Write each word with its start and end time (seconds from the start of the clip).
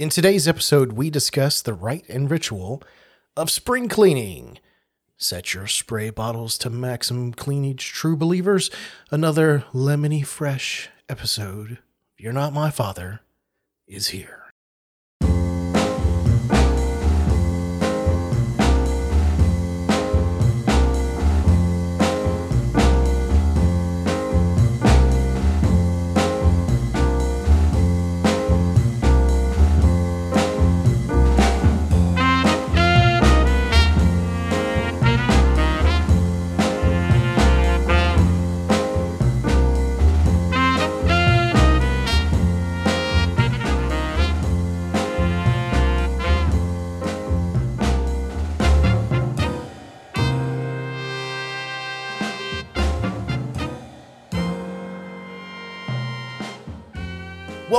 In 0.00 0.08
today's 0.08 0.48
episode, 0.48 0.92
we 0.92 1.10
discuss 1.10 1.60
the 1.60 1.74
rite 1.74 2.06
and 2.08 2.30
ritual 2.30 2.82
of 3.36 3.50
spring 3.50 3.86
cleaning. 3.86 4.58
Set 5.18 5.52
your 5.52 5.66
spray 5.66 6.08
bottles 6.08 6.56
to 6.56 6.70
maximum 6.70 7.34
cleanage, 7.34 7.92
true 7.92 8.16
believers. 8.16 8.70
Another 9.10 9.66
lemony 9.74 10.24
fresh 10.24 10.88
episode. 11.06 11.80
You're 12.16 12.32
not 12.32 12.54
my 12.54 12.70
father 12.70 13.20
is 13.86 14.08
here. 14.08 14.49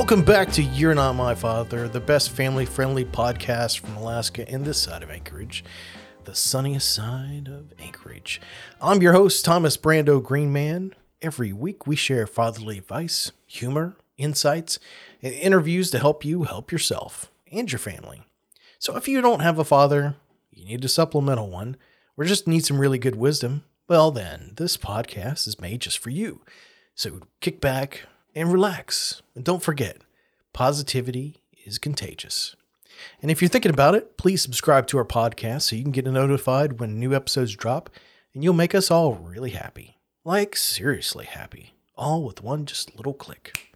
Welcome 0.01 0.23
back 0.23 0.51
to 0.53 0.63
You're 0.63 0.95
Not 0.95 1.13
My 1.13 1.35
Father, 1.35 1.87
the 1.87 1.99
best 1.99 2.31
family 2.31 2.65
friendly 2.65 3.05
podcast 3.05 3.77
from 3.77 3.95
Alaska 3.95 4.49
and 4.49 4.65
this 4.65 4.81
side 4.81 5.03
of 5.03 5.11
Anchorage, 5.11 5.63
the 6.23 6.33
sunniest 6.33 6.91
side 6.91 7.47
of 7.47 7.71
Anchorage. 7.77 8.41
I'm 8.81 9.03
your 9.03 9.13
host, 9.13 9.45
Thomas 9.45 9.77
Brando 9.77 10.21
Greenman. 10.21 10.95
Every 11.21 11.53
week 11.53 11.85
we 11.85 11.95
share 11.95 12.25
fatherly 12.25 12.79
advice, 12.79 13.31
humor, 13.45 13.95
insights, 14.17 14.79
and 15.21 15.35
interviews 15.35 15.91
to 15.91 15.99
help 15.99 16.25
you 16.25 16.43
help 16.43 16.71
yourself 16.71 17.31
and 17.51 17.71
your 17.71 17.77
family. 17.77 18.23
So 18.79 18.97
if 18.97 19.07
you 19.07 19.21
don't 19.21 19.41
have 19.41 19.59
a 19.59 19.63
father, 19.63 20.15
you 20.49 20.65
need 20.65 20.83
a 20.83 20.89
supplemental 20.89 21.51
one, 21.51 21.77
or 22.17 22.25
just 22.25 22.47
need 22.47 22.65
some 22.65 22.79
really 22.79 22.97
good 22.97 23.15
wisdom, 23.15 23.65
well, 23.87 24.09
then 24.09 24.53
this 24.57 24.77
podcast 24.77 25.47
is 25.47 25.61
made 25.61 25.81
just 25.81 25.99
for 25.99 26.09
you. 26.09 26.41
So 26.95 27.19
kick 27.39 27.61
back, 27.61 28.07
and 28.35 28.51
relax. 28.51 29.21
And 29.35 29.43
don't 29.43 29.63
forget, 29.63 29.97
positivity 30.53 31.41
is 31.65 31.77
contagious. 31.77 32.55
And 33.21 33.31
if 33.31 33.41
you're 33.41 33.49
thinking 33.49 33.71
about 33.73 33.95
it, 33.95 34.17
please 34.17 34.41
subscribe 34.41 34.87
to 34.87 34.97
our 34.97 35.05
podcast 35.05 35.63
so 35.63 35.75
you 35.75 35.83
can 35.83 35.91
get 35.91 36.05
notified 36.05 36.79
when 36.79 36.99
new 36.99 37.13
episodes 37.15 37.55
drop, 37.55 37.89
and 38.33 38.43
you'll 38.43 38.53
make 38.53 38.75
us 38.75 38.91
all 38.91 39.15
really 39.15 39.51
happy. 39.51 39.97
Like, 40.23 40.55
seriously 40.55 41.25
happy. 41.25 41.73
All 41.95 42.23
with 42.23 42.43
one 42.43 42.65
just 42.65 42.95
little 42.95 43.13
click. 43.13 43.75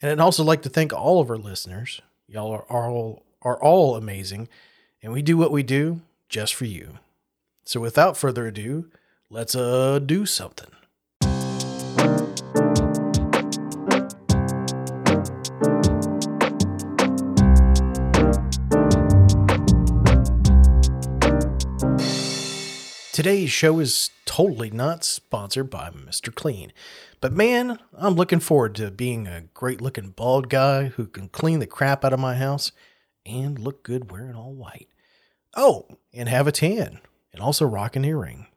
And 0.00 0.10
I'd 0.10 0.20
also 0.20 0.42
like 0.42 0.62
to 0.62 0.68
thank 0.68 0.92
all 0.92 1.20
of 1.20 1.30
our 1.30 1.36
listeners. 1.36 2.00
Y'all 2.26 2.52
are 2.52 2.90
all, 2.90 3.24
are 3.42 3.62
all 3.62 3.96
amazing, 3.96 4.48
and 5.02 5.12
we 5.12 5.22
do 5.22 5.36
what 5.36 5.52
we 5.52 5.62
do 5.62 6.00
just 6.28 6.54
for 6.54 6.64
you. 6.64 6.98
So 7.64 7.80
without 7.80 8.16
further 8.16 8.46
ado, 8.46 8.90
let's 9.30 9.54
uh 9.54 9.98
do 9.98 10.26
something. 10.26 10.70
Today's 23.14 23.50
show 23.52 23.78
is 23.78 24.10
totally 24.24 24.70
not 24.70 25.04
sponsored 25.04 25.70
by 25.70 25.90
Mr. 25.90 26.34
Clean. 26.34 26.72
But 27.20 27.32
man, 27.32 27.78
I'm 27.96 28.16
looking 28.16 28.40
forward 28.40 28.74
to 28.74 28.90
being 28.90 29.28
a 29.28 29.42
great 29.54 29.80
looking 29.80 30.10
bald 30.10 30.48
guy 30.48 30.86
who 30.86 31.06
can 31.06 31.28
clean 31.28 31.60
the 31.60 31.66
crap 31.68 32.04
out 32.04 32.12
of 32.12 32.18
my 32.18 32.34
house 32.34 32.72
and 33.24 33.56
look 33.56 33.84
good 33.84 34.10
wearing 34.10 34.34
all 34.34 34.52
white. 34.52 34.88
Oh, 35.54 35.86
and 36.12 36.28
have 36.28 36.48
a 36.48 36.52
tan 36.52 36.98
and 37.32 37.40
also 37.40 37.64
rock 37.64 37.94
an 37.94 38.04
earring. 38.04 38.48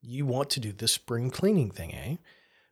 you 0.01 0.25
want 0.25 0.49
to 0.51 0.59
do 0.59 0.71
the 0.71 0.87
spring 0.87 1.29
cleaning 1.31 1.71
thing, 1.71 1.93
eh? 1.93 2.15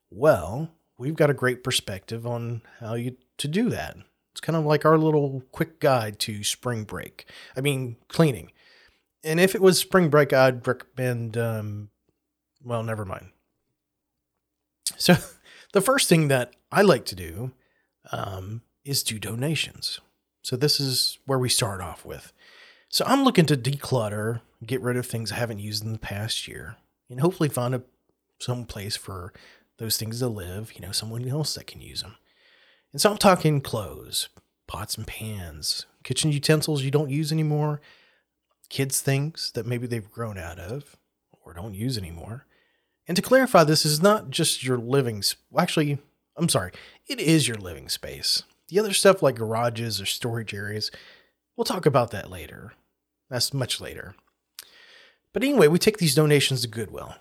Well, 0.10 0.70
we've 0.98 1.16
got 1.16 1.30
a 1.30 1.36
great 1.36 1.64
perspective 1.64 2.28
on 2.28 2.62
how 2.80 2.96
you 2.96 3.18
to 3.38 3.48
do 3.48 3.70
that. 3.70 3.98
It's 4.32 4.42
kind 4.42 4.56
of 4.56 4.66
like 4.66 4.86
our 4.86 4.98
little 4.98 5.44
quick 5.52 5.80
guide 5.80 6.20
to 6.20 6.44
spring 6.44 6.84
break. 6.84 7.26
I 7.56 7.62
mean, 7.62 7.98
cleaning. 8.08 8.52
And 9.24 9.40
if 9.40 9.56
it 9.56 9.62
was 9.62 9.78
spring 9.78 10.10
break, 10.10 10.34
I'd 10.34 10.68
recommend 10.68 11.38
um, 11.38 11.90
well, 12.64 12.84
never 12.84 13.06
mind. 13.06 13.28
So, 14.98 15.16
the 15.74 15.82
first 15.82 16.10
thing 16.10 16.30
that 16.30 16.56
I 16.72 16.82
like 16.82 17.06
to 17.06 17.16
do 17.16 17.52
um, 18.12 18.62
is 18.86 19.04
do 19.04 19.20
donations. 19.20 20.00
So, 20.42 20.56
this 20.56 20.80
is 20.80 21.20
where 21.26 21.40
we 21.40 21.50
start 21.50 21.82
off 21.82 22.06
with. 22.06 22.34
So, 22.90 23.06
I'm 23.06 23.24
looking 23.24 23.46
to 23.48 23.58
declutter, 23.58 24.42
get 24.66 24.82
rid 24.82 24.98
of 24.98 25.06
things 25.06 25.32
I 25.32 25.36
haven't 25.36 25.60
used 25.60 25.84
in 25.84 25.94
the 25.94 26.00
past 26.00 26.48
year, 26.48 26.78
and 27.10 27.20
hopefully 27.20 27.50
find 27.50 27.76
a 27.76 27.84
some 28.40 28.66
place 28.66 28.98
for 28.98 29.34
those 29.78 29.98
things 29.98 30.20
to 30.20 30.28
live, 30.28 30.74
you 30.74 30.82
know, 30.82 30.92
someone 30.92 31.28
else 31.28 31.56
that 31.56 31.68
can 31.68 31.82
use 31.82 32.02
them. 32.02 32.16
And 32.92 33.02
so 33.02 33.12
I'm 33.12 33.18
talking 33.18 33.62
clothes, 33.62 34.30
pots 34.68 34.98
and 34.98 35.08
pans, 35.08 35.86
kitchen 36.04 36.32
utensils 36.32 36.84
you 36.84 36.92
don't 36.92 37.10
use 37.10 37.32
anymore, 37.32 37.80
kids' 38.70 39.02
things 39.02 39.52
that 39.56 39.66
maybe 39.66 39.88
they've 39.88 40.12
grown 40.12 40.38
out 40.38 40.60
of 40.60 40.98
or 41.44 41.54
don't 41.54 41.74
use 41.74 41.98
anymore, 41.98 42.46
and 43.08 43.16
to 43.18 43.22
clarify, 43.22 43.64
this 43.64 43.86
is 43.86 44.02
not 44.02 44.30
just 44.30 44.64
your 44.64 44.78
living. 44.78 45.22
Sp- 45.26 45.44
actually, 45.58 45.98
I'm 46.38 46.50
sorry, 46.50 46.72
it 47.08 47.20
is 47.20 47.48
your 47.48 47.58
living 47.58 47.90
space. 47.90 48.44
The 48.74 48.80
other 48.80 48.94
stuff 48.94 49.22
like 49.22 49.36
garages 49.36 50.02
or 50.02 50.08
storage 50.08 50.52
areas, 50.52 50.90
we'll 51.56 51.64
talk 51.64 51.86
about 51.86 52.10
that 52.10 52.32
later. 52.32 52.74
That's 53.30 53.54
much 53.54 53.80
later. 53.80 54.16
But 55.32 55.44
anyway, 55.44 55.68
we 55.68 55.78
take 55.78 56.00
these 56.00 56.16
donations 56.16 56.64
to 56.64 56.68
Goodwill. 56.68 57.14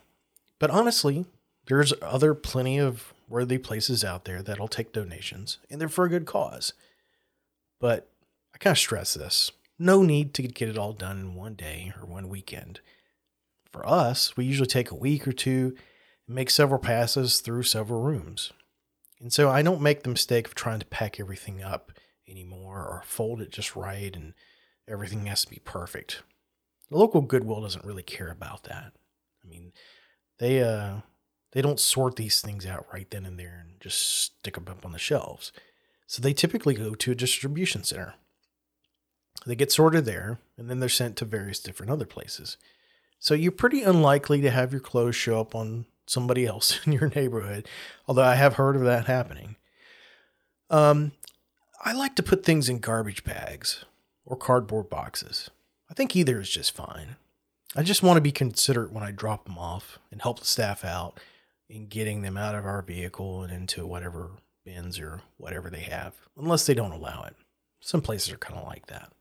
But 0.59 0.71
honestly, 0.71 1.27
there's 1.67 1.93
other 2.01 2.33
plenty 2.33 2.79
of 2.79 3.13
worthy 3.29 3.59
places 3.59 4.03
out 4.03 4.25
there 4.25 4.41
that'll 4.41 4.67
take 4.67 4.95
donations, 4.95 5.59
and 5.69 5.79
they're 5.79 5.91
for 5.91 6.07
a 6.07 6.09
good 6.09 6.25
cause. 6.25 6.73
But 7.79 8.09
I 8.55 8.57
kind 8.57 8.73
of 8.73 8.79
stress 8.79 9.13
this 9.13 9.53
No 9.79 10.03
need 10.03 10.33
to 10.33 10.43
get 10.43 10.71
it 10.71 10.79
all 10.79 10.95
done 10.95 11.21
in 11.21 11.35
one 11.35 11.53
day 11.53 11.93
or 12.01 12.07
one 12.07 12.31
weekend. 12.31 12.81
For 13.71 13.87
us, 13.87 14.39
we 14.39 14.47
usually 14.47 14.69
take 14.69 14.91
a 14.91 14.95
week 14.95 15.29
or 15.29 15.33
two 15.33 15.77
and 16.27 16.35
make 16.35 16.49
several 16.49 16.81
passes 16.81 17.41
through 17.41 17.65
several 17.65 18.01
rooms. 18.01 18.55
And 19.23 19.33
so 19.33 19.49
I 19.49 19.63
don't 19.63 19.81
make 19.81 20.03
the 20.03 20.11
mistake 20.11 20.49
of 20.49 20.55
trying 20.57 20.81
to 20.81 20.87
pack 20.87 21.21
everything 21.21 21.63
up 21.63 21.93
anymore 22.29 22.79
or 22.79 23.03
fold 23.07 23.41
it 23.41 23.53
just 23.53 23.77
right 23.77 24.15
and 24.15 24.35
everything 24.89 25.27
has 25.27 25.45
to 25.45 25.51
be 25.51 25.61
perfect. 25.65 26.23
The 26.91 26.99
local 26.99 27.21
Goodwill 27.21 27.61
doesn't 27.61 27.85
really 27.85 28.03
care 28.03 28.31
about 28.33 28.65
that. 28.65 28.93
I 29.45 29.49
mean, 29.49 29.73
they 30.39 30.61
uh 30.61 30.97
they 31.53 31.63
don't 31.63 31.79
sort 31.79 32.17
these 32.17 32.41
things 32.41 32.67
out 32.67 32.87
right 32.93 33.09
then 33.11 33.25
and 33.25 33.39
there 33.39 33.65
and 33.65 33.81
just 33.81 34.01
stick 34.01 34.55
them 34.55 34.67
up 34.69 34.85
on 34.85 34.93
the 34.93 34.99
shelves. 34.99 35.53
So 36.09 36.21
they 36.21 36.33
typically 36.33 36.75
go 36.75 36.95
to 36.95 37.13
a 37.13 37.15
distribution 37.15 37.85
center. 37.85 38.15
They 39.47 39.55
get 39.55 39.71
sorted 39.71 40.05
there 40.05 40.41
and 40.59 40.69
then 40.69 40.81
they're 40.81 40.89
sent 40.89 41.17
to 41.19 41.25
various 41.25 41.61
different 41.61 41.93
other 41.93 42.07
places. 42.07 42.57
So 43.21 43.35
you're 43.35 43.53
pretty 43.53 43.83
unlikely 43.83 44.41
to 44.41 44.51
have 44.51 44.73
your 44.73 44.81
clothes 44.81 45.15
show 45.15 45.41
up 45.41 45.55
on 45.55 45.87
somebody 46.07 46.47
else 46.47 46.81
in 46.87 46.93
your 46.93 47.09
neighborhood, 47.09 47.69
although 48.07 48.23
I 48.23 48.35
have 48.35 48.55
heard 48.55 48.77
of 48.77 48.83
that 48.83 49.07
happening. 49.07 49.57
Um, 50.71 51.13
I 51.85 51.93
like 51.93 52.17
to 52.17 52.23
put 52.23 52.45
things 52.45 52.69
in 52.69 52.79
garbage 52.79 53.25
bags 53.25 53.85
or 54.25 54.37
cardboard 54.37 54.89
boxes. 54.89 55.51
I 55.91 55.95
think 55.95 56.17
either 56.17 56.41
is 56.41 56.51
just 56.51 56.75
fine. 56.75 57.17
I 57.75 57.83
just 57.83 58.03
want 58.03 58.17
to 58.17 58.23
be 58.23 58.33
considerate 58.33 58.93
when 58.93 59.03
I 59.03 59.11
drop 59.11 59.45
them 59.45 59.59
off 59.59 59.99
and 60.11 60.23
help 60.23 60.41
the 60.41 60.47
staff 60.47 60.85
out 60.85 61.19
in 61.69 61.87
getting 61.87 62.23
them 62.23 62.37
out 62.37 62.55
of 62.55 62.67
our 62.67 62.83
vehicle 62.83 63.43
and 63.43 63.53
into 63.53 63.87
whatever 63.87 64.31
bins 64.65 64.99
or 64.99 65.23
whatever 65.39 65.71
they 65.71 65.81
have, 65.81 66.15
unless 66.37 66.67
they 66.67 66.75
don't 66.75 66.93
allow 66.93 67.25
it. 67.25 67.35
Some 67.81 68.01
places 68.01 68.33
are 68.33 68.39
kind 68.39 68.59
of 68.59 68.67
like 68.67 68.87
that. 68.87 69.13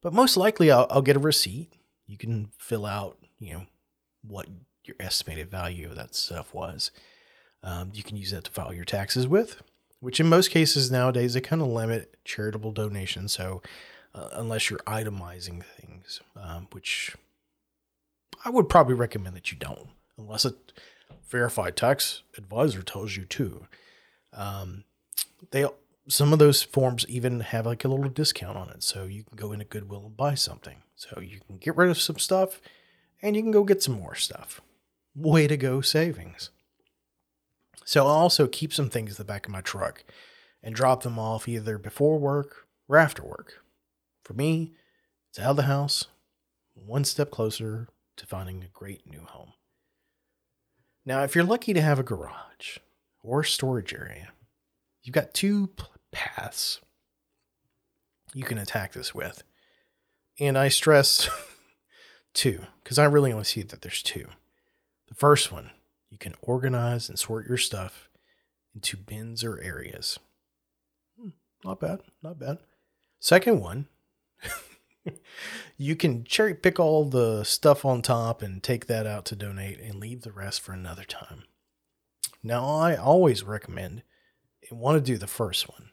But 0.00 0.12
most 0.12 0.36
likely, 0.36 0.70
I'll, 0.70 0.86
I'll 0.90 1.02
get 1.02 1.16
a 1.16 1.20
receipt 1.20 1.72
you 2.06 2.16
can 2.16 2.50
fill 2.58 2.86
out, 2.86 3.18
you 3.38 3.52
know, 3.52 3.66
what 4.22 4.46
your 4.86 4.96
estimated 5.00 5.50
value 5.50 5.88
of 5.88 5.96
that 5.96 6.14
stuff 6.14 6.54
was. 6.54 6.90
Um, 7.62 7.90
you 7.94 8.02
can 8.02 8.16
use 8.16 8.30
that 8.30 8.44
to 8.44 8.50
file 8.50 8.72
your 8.72 8.84
taxes 8.84 9.26
with, 9.26 9.62
which 10.00 10.20
in 10.20 10.28
most 10.28 10.50
cases 10.50 10.90
nowadays 10.90 11.34
they 11.34 11.40
kind 11.40 11.62
of 11.62 11.68
limit 11.68 12.16
charitable 12.24 12.72
donations. 12.72 13.32
So 13.32 13.62
uh, 14.14 14.28
unless 14.32 14.70
you're 14.70 14.78
itemizing 14.80 15.64
things, 15.64 16.20
um, 16.40 16.68
which 16.72 17.16
I 18.44 18.50
would 18.50 18.68
probably 18.68 18.94
recommend 18.94 19.36
that 19.36 19.50
you 19.50 19.58
don't, 19.58 19.88
unless 20.16 20.44
a 20.44 20.54
verified 21.28 21.76
tax 21.76 22.22
advisor 22.36 22.82
tells 22.82 23.16
you 23.16 23.24
to. 23.24 23.66
Um, 24.32 24.84
they 25.50 25.66
some 26.08 26.32
of 26.32 26.38
those 26.38 26.62
forms 26.62 27.04
even 27.08 27.40
have 27.40 27.66
like 27.66 27.84
a 27.84 27.88
little 27.88 28.08
discount 28.08 28.56
on 28.56 28.68
it, 28.70 28.82
so 28.82 29.04
you 29.04 29.24
can 29.24 29.36
go 29.36 29.52
into 29.52 29.64
Goodwill 29.64 30.06
and 30.06 30.16
buy 30.16 30.34
something. 30.34 30.82
So 30.94 31.20
you 31.20 31.40
can 31.46 31.58
get 31.58 31.76
rid 31.76 31.90
of 31.90 32.00
some 32.00 32.18
stuff 32.18 32.60
and 33.20 33.36
you 33.36 33.42
can 33.42 33.50
go 33.50 33.64
get 33.64 33.82
some 33.82 33.98
more 33.98 34.14
stuff. 34.14 34.60
Way 35.16 35.46
to 35.46 35.56
go, 35.56 35.80
savings. 35.80 36.50
So 37.86 38.06
I'll 38.06 38.12
also 38.12 38.46
keep 38.46 38.72
some 38.72 38.90
things 38.90 39.12
in 39.12 39.16
the 39.16 39.24
back 39.24 39.46
of 39.46 39.52
my 39.52 39.62
truck 39.62 40.04
and 40.62 40.74
drop 40.74 41.02
them 41.02 41.18
off 41.18 41.48
either 41.48 41.78
before 41.78 42.18
work 42.18 42.66
or 42.88 42.98
after 42.98 43.24
work. 43.24 43.62
For 44.24 44.34
me, 44.34 44.74
it's 45.30 45.38
out 45.38 45.50
of 45.50 45.56
the 45.56 45.62
house, 45.62 46.06
one 46.74 47.04
step 47.04 47.30
closer 47.30 47.88
to 48.16 48.26
finding 48.26 48.62
a 48.62 48.68
great 48.68 49.08
new 49.08 49.22
home. 49.22 49.52
Now, 51.06 51.22
if 51.22 51.34
you're 51.34 51.44
lucky 51.44 51.72
to 51.72 51.80
have 51.80 51.98
a 51.98 52.02
garage 52.02 52.78
or 53.22 53.44
storage 53.44 53.94
area, 53.94 54.32
you've 55.02 55.14
got 55.14 55.32
two 55.32 55.70
paths 56.10 56.80
you 58.34 58.44
can 58.44 58.58
attack 58.58 58.92
this 58.92 59.14
with. 59.14 59.42
And 60.38 60.58
I 60.58 60.68
stress 60.68 61.30
two, 62.34 62.66
because 62.82 62.98
I 62.98 63.04
really 63.04 63.32
only 63.32 63.44
see 63.44 63.62
that 63.62 63.80
there's 63.80 64.02
two. 64.02 64.26
The 65.08 65.14
first 65.14 65.52
one, 65.52 65.70
you 66.10 66.18
can 66.18 66.34
organize 66.42 67.08
and 67.08 67.18
sort 67.18 67.48
your 67.48 67.58
stuff 67.58 68.08
into 68.74 68.96
bins 68.96 69.44
or 69.44 69.60
areas. 69.60 70.18
Hmm, 71.18 71.30
not 71.64 71.80
bad, 71.80 72.00
not 72.22 72.38
bad. 72.38 72.58
Second 73.18 73.60
one, 73.60 73.86
you 75.76 75.96
can 75.96 76.24
cherry 76.24 76.54
pick 76.54 76.78
all 76.78 77.04
the 77.04 77.44
stuff 77.44 77.84
on 77.84 78.02
top 78.02 78.42
and 78.42 78.62
take 78.62 78.86
that 78.86 79.06
out 79.06 79.24
to 79.26 79.36
donate 79.36 79.80
and 79.80 80.00
leave 80.00 80.22
the 80.22 80.32
rest 80.32 80.60
for 80.60 80.72
another 80.72 81.04
time. 81.04 81.44
Now, 82.42 82.66
I 82.66 82.94
always 82.96 83.42
recommend 83.42 84.02
and 84.70 84.78
want 84.78 84.96
to 84.96 85.12
do 85.12 85.18
the 85.18 85.26
first 85.26 85.68
one, 85.68 85.90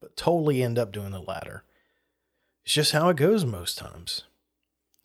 but 0.00 0.16
totally 0.16 0.62
end 0.62 0.78
up 0.78 0.92
doing 0.92 1.12
the 1.12 1.20
latter. 1.20 1.64
It's 2.64 2.74
just 2.74 2.92
how 2.92 3.08
it 3.08 3.16
goes 3.16 3.44
most 3.44 3.78
times. 3.78 4.24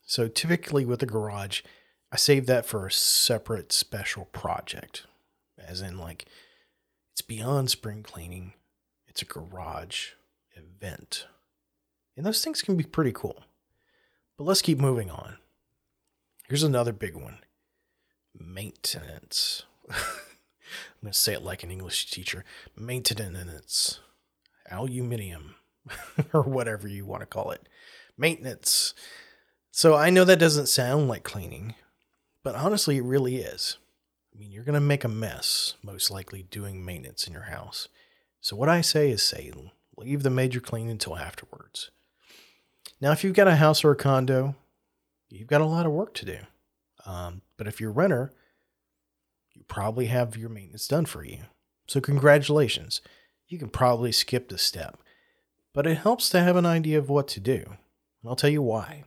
So 0.06 0.28
typically 0.28 0.86
with 0.86 1.01
a 1.01 1.06
garage, 1.07 1.62
I 2.13 2.15
save 2.15 2.45
that 2.45 2.68
for 2.68 2.86
a 2.86 2.92
separate 2.92 3.71
special 3.71 4.25
project. 4.25 5.07
As 5.57 5.81
in, 5.81 5.98
like, 5.98 6.27
it's 7.12 7.24
beyond 7.24 7.71
spring 7.71 8.04
cleaning, 8.04 8.54
it's 9.07 9.24
a 9.24 9.25
garage 9.25 10.10
event. 10.56 11.25
And 12.15 12.24
those 12.24 12.44
things 12.44 12.62
can 12.62 12.77
be 12.77 12.83
pretty 12.83 13.12
cool. 13.12 13.44
But 14.38 14.44
let's 14.44 14.62
keep 14.62 14.77
moving 14.77 15.10
on. 15.10 15.38
Here's 16.48 16.62
another 16.62 16.94
big 16.94 17.15
one 17.15 17.39
maintenance. 18.39 19.63
I'm 19.89 19.98
going 21.01 21.13
to 21.13 21.18
say 21.18 21.33
it 21.33 21.42
like 21.42 21.63
an 21.63 21.71
English 21.71 22.12
teacher 22.12 22.45
maintenance, 22.77 24.00
aluminium. 24.69 25.56
or 26.33 26.44
whatever 26.44 26.88
you 26.88 27.06
want 27.06 27.21
to 27.21 27.25
call 27.25 27.50
it. 27.50 27.68
Maintenance. 28.18 28.94
So 29.71 29.95
I 29.95 30.12
know 30.12 30.24
that 30.25 30.39
doesn't 30.39 30.68
sound 30.68 31.07
like 31.07 31.24
cleaning, 31.24 31.74
but 32.44 32.56
honestly, 32.56 32.98
it 32.98 33.04
really 33.04 33.38
is. 33.38 33.78
I 34.34 34.40
mean, 34.40 34.51
you're 34.51 34.63
going 34.63 34.74
to 34.74 34.81
make 34.81 35.04
a 35.04 35.10
mess, 35.10 35.75
most 35.84 36.10
likely 36.10 36.44
doing 36.44 36.84
maintenance 36.84 37.28
in 37.28 37.34
your 37.34 37.44
house. 37.44 37.88
So 38.42 38.56
what 38.56 38.69
I 38.69 38.81
say 38.81 39.10
is 39.12 39.22
say, 39.22 39.51
leave 39.95 40.24
the 40.24 40.30
major 40.30 40.60
clean 40.60 40.90
until 40.90 41.18
afterwards. 41.18 41.92
Now, 43.00 43.12
if 43.12 43.24
you've 43.24 43.36
got 43.36 43.48
a 43.48 43.56
house 43.56 43.84
or 43.84 43.92
a 43.92 43.95
condo, 43.95 44.56
you've 45.30 45.48
got 45.48 45.62
a 45.62 45.66
lot 45.66 45.86
of 45.86 45.92
work 45.92 46.13
to 46.16 46.25
do. 46.25 46.38
Um, 47.06 47.42
but 47.57 47.68
if 47.68 47.80
you're 47.80 47.92
a 47.92 47.94
renter, 47.94 48.34
you 49.54 49.63
probably 49.68 50.07
have 50.07 50.36
your 50.36 50.50
maintenance 50.50 50.88
done 50.88 51.06
for 51.06 51.24
you. 51.24 51.39
So 51.88 52.01
congratulations. 52.01 53.01
You 53.48 53.60
can 53.60 53.69
probably 53.69 54.12
skip 54.12 54.50
this 54.50 54.63
step 54.63 54.98
but 55.74 55.88
it 55.88 55.98
helps 55.98 56.30
to 56.30 56.39
have 56.42 56.56
an 56.56 56.66
idea 56.66 56.98
of 56.98 57.10
what 57.10 57.28
to 57.30 57.39
do. 57.39 57.63
And 57.66 58.30
I'll 58.30 58.36
tell 58.36 58.50
you 58.50 58.62
why. 58.62 59.04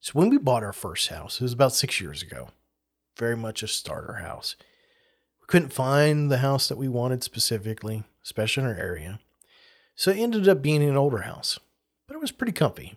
So, 0.00 0.12
when 0.12 0.30
we 0.30 0.38
bought 0.38 0.62
our 0.62 0.72
first 0.72 1.08
house, 1.08 1.40
it 1.40 1.42
was 1.42 1.52
about 1.52 1.72
six 1.72 2.00
years 2.00 2.22
ago, 2.22 2.50
very 3.18 3.36
much 3.36 3.62
a 3.62 3.68
starter 3.68 4.14
house. 4.14 4.56
We 5.40 5.46
couldn't 5.46 5.72
find 5.72 6.30
the 6.30 6.38
house 6.38 6.68
that 6.68 6.78
we 6.78 6.88
wanted 6.88 7.22
specifically, 7.22 8.04
especially 8.22 8.64
in 8.64 8.70
our 8.70 8.76
area. 8.76 9.20
So, 9.94 10.10
it 10.10 10.18
ended 10.18 10.48
up 10.48 10.62
being 10.62 10.82
an 10.82 10.96
older 10.96 11.22
house, 11.22 11.58
but 12.06 12.14
it 12.14 12.20
was 12.20 12.32
pretty 12.32 12.52
comfy. 12.52 12.96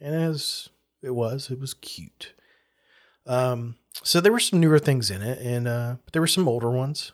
And 0.00 0.14
as 0.14 0.68
it 1.02 1.10
was, 1.10 1.50
it 1.50 1.60
was 1.60 1.74
cute. 1.74 2.34
Um, 3.26 3.76
so, 4.02 4.20
there 4.20 4.32
were 4.32 4.40
some 4.40 4.60
newer 4.60 4.78
things 4.78 5.10
in 5.10 5.22
it, 5.22 5.38
and 5.40 5.66
uh, 5.66 5.96
but 6.04 6.12
there 6.12 6.22
were 6.22 6.26
some 6.26 6.48
older 6.48 6.70
ones. 6.70 7.12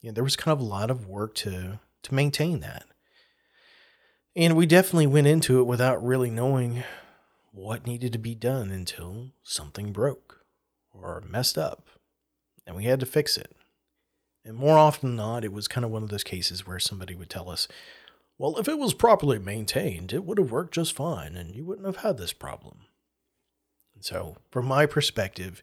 Yeah, 0.00 0.12
there 0.12 0.24
was 0.24 0.36
kind 0.36 0.52
of 0.52 0.60
a 0.60 0.68
lot 0.68 0.90
of 0.90 1.06
work 1.06 1.34
to 1.36 1.80
to 2.02 2.14
maintain 2.14 2.60
that. 2.60 2.84
And 4.36 4.54
we 4.54 4.66
definitely 4.66 5.06
went 5.06 5.26
into 5.26 5.60
it 5.60 5.64
without 5.64 6.04
really 6.04 6.30
knowing 6.30 6.84
what 7.56 7.86
needed 7.86 8.12
to 8.12 8.18
be 8.18 8.34
done 8.34 8.70
until 8.70 9.30
something 9.42 9.90
broke 9.90 10.44
or 10.92 11.22
messed 11.26 11.56
up 11.56 11.88
and 12.66 12.76
we 12.76 12.84
had 12.84 13.00
to 13.00 13.06
fix 13.06 13.38
it. 13.38 13.56
And 14.44 14.56
more 14.56 14.76
often 14.76 15.10
than 15.10 15.16
not, 15.16 15.44
it 15.44 15.52
was 15.52 15.66
kind 15.66 15.84
of 15.84 15.90
one 15.90 16.02
of 16.02 16.10
those 16.10 16.22
cases 16.22 16.66
where 16.66 16.78
somebody 16.78 17.14
would 17.14 17.30
tell 17.30 17.48
us, 17.48 17.66
well, 18.38 18.58
if 18.58 18.68
it 18.68 18.78
was 18.78 18.92
properly 18.92 19.38
maintained, 19.38 20.12
it 20.12 20.24
would 20.24 20.38
have 20.38 20.52
worked 20.52 20.74
just 20.74 20.92
fine 20.92 21.34
and 21.34 21.54
you 21.54 21.64
wouldn't 21.64 21.86
have 21.86 21.98
had 21.98 22.18
this 22.18 22.34
problem. 22.34 22.80
And 23.94 24.04
so, 24.04 24.36
from 24.50 24.66
my 24.66 24.84
perspective, 24.84 25.62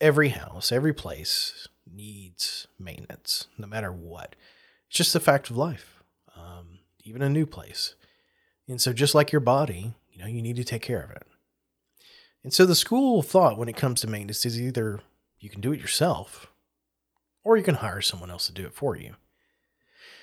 every 0.00 0.28
house, 0.28 0.70
every 0.70 0.94
place 0.94 1.66
needs 1.92 2.68
maintenance, 2.78 3.48
no 3.58 3.66
matter 3.66 3.92
what. 3.92 4.36
It's 4.88 4.98
just 4.98 5.12
the 5.12 5.18
fact 5.18 5.50
of 5.50 5.56
life. 5.56 6.02
Um, 6.36 6.78
even 7.02 7.22
a 7.22 7.28
new 7.28 7.46
place. 7.46 7.96
And 8.68 8.80
so, 8.80 8.92
just 8.92 9.16
like 9.16 9.32
your 9.32 9.40
body, 9.40 9.94
you 10.20 10.26
know, 10.26 10.32
you 10.32 10.42
need 10.42 10.56
to 10.56 10.64
take 10.64 10.82
care 10.82 11.02
of 11.02 11.10
it. 11.10 11.22
And 12.44 12.52
so, 12.52 12.66
the 12.66 12.74
school 12.74 13.22
thought 13.22 13.58
when 13.58 13.68
it 13.68 13.76
comes 13.76 14.00
to 14.00 14.06
maintenance 14.06 14.44
is 14.44 14.60
either 14.60 15.00
you 15.38 15.48
can 15.48 15.60
do 15.60 15.72
it 15.72 15.80
yourself 15.80 16.48
or 17.42 17.56
you 17.56 17.62
can 17.62 17.76
hire 17.76 18.00
someone 18.00 18.30
else 18.30 18.46
to 18.46 18.52
do 18.52 18.66
it 18.66 18.74
for 18.74 18.96
you. 18.96 19.14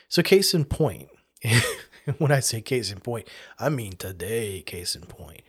So, 0.08 0.22
case 0.22 0.54
in 0.54 0.66
point, 0.66 1.10
when 2.18 2.32
I 2.32 2.40
say 2.40 2.62
case 2.62 2.92
in 2.92 3.00
point, 3.00 3.28
I 3.60 3.70
mean 3.70 3.94
today, 3.94 4.62
case 4.62 4.96
in 4.96 5.04
point. 5.04 5.42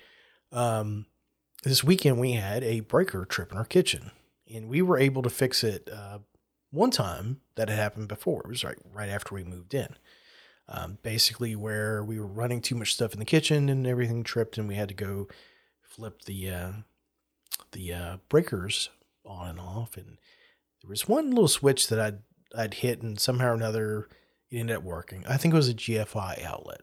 Um, 0.52 1.06
this 1.62 1.84
weekend, 1.84 2.18
we 2.18 2.32
had 2.32 2.64
a 2.64 2.80
breaker 2.80 3.24
trip 3.24 3.52
in 3.52 3.58
our 3.58 3.64
kitchen, 3.64 4.12
and 4.52 4.68
we 4.68 4.80
were 4.82 4.98
able 4.98 5.22
to 5.22 5.30
fix 5.30 5.62
it 5.62 5.90
uh, 5.92 6.18
one 6.70 6.90
time 6.90 7.40
that 7.56 7.68
had 7.68 7.78
happened 7.78 8.08
before. 8.08 8.42
It 8.42 8.48
was 8.48 8.64
right, 8.64 8.78
right 8.92 9.08
after 9.08 9.34
we 9.34 9.44
moved 9.44 9.74
in. 9.74 9.94
Um, 10.70 10.98
basically, 11.02 11.56
where 11.56 12.04
we 12.04 12.20
were 12.20 12.26
running 12.26 12.60
too 12.60 12.74
much 12.74 12.92
stuff 12.92 13.14
in 13.14 13.18
the 13.18 13.24
kitchen 13.24 13.68
and 13.68 13.86
everything 13.86 14.22
tripped, 14.22 14.58
and 14.58 14.68
we 14.68 14.74
had 14.74 14.88
to 14.88 14.94
go 14.94 15.28
flip 15.80 16.22
the 16.22 16.50
uh, 16.50 16.72
the 17.72 17.92
uh, 17.92 18.16
breakers 18.28 18.90
on 19.24 19.48
and 19.48 19.60
off. 19.60 19.96
And 19.96 20.18
there 20.82 20.90
was 20.90 21.08
one 21.08 21.30
little 21.30 21.48
switch 21.48 21.88
that 21.88 21.98
I'd 21.98 22.18
I'd 22.56 22.74
hit, 22.74 23.02
and 23.02 23.18
somehow 23.18 23.48
or 23.48 23.54
another 23.54 24.08
it 24.50 24.58
ended 24.58 24.76
up 24.76 24.82
working. 24.82 25.24
I 25.26 25.36
think 25.36 25.54
it 25.54 25.56
was 25.56 25.68
a 25.68 25.74
GFI 25.74 26.44
outlet. 26.44 26.80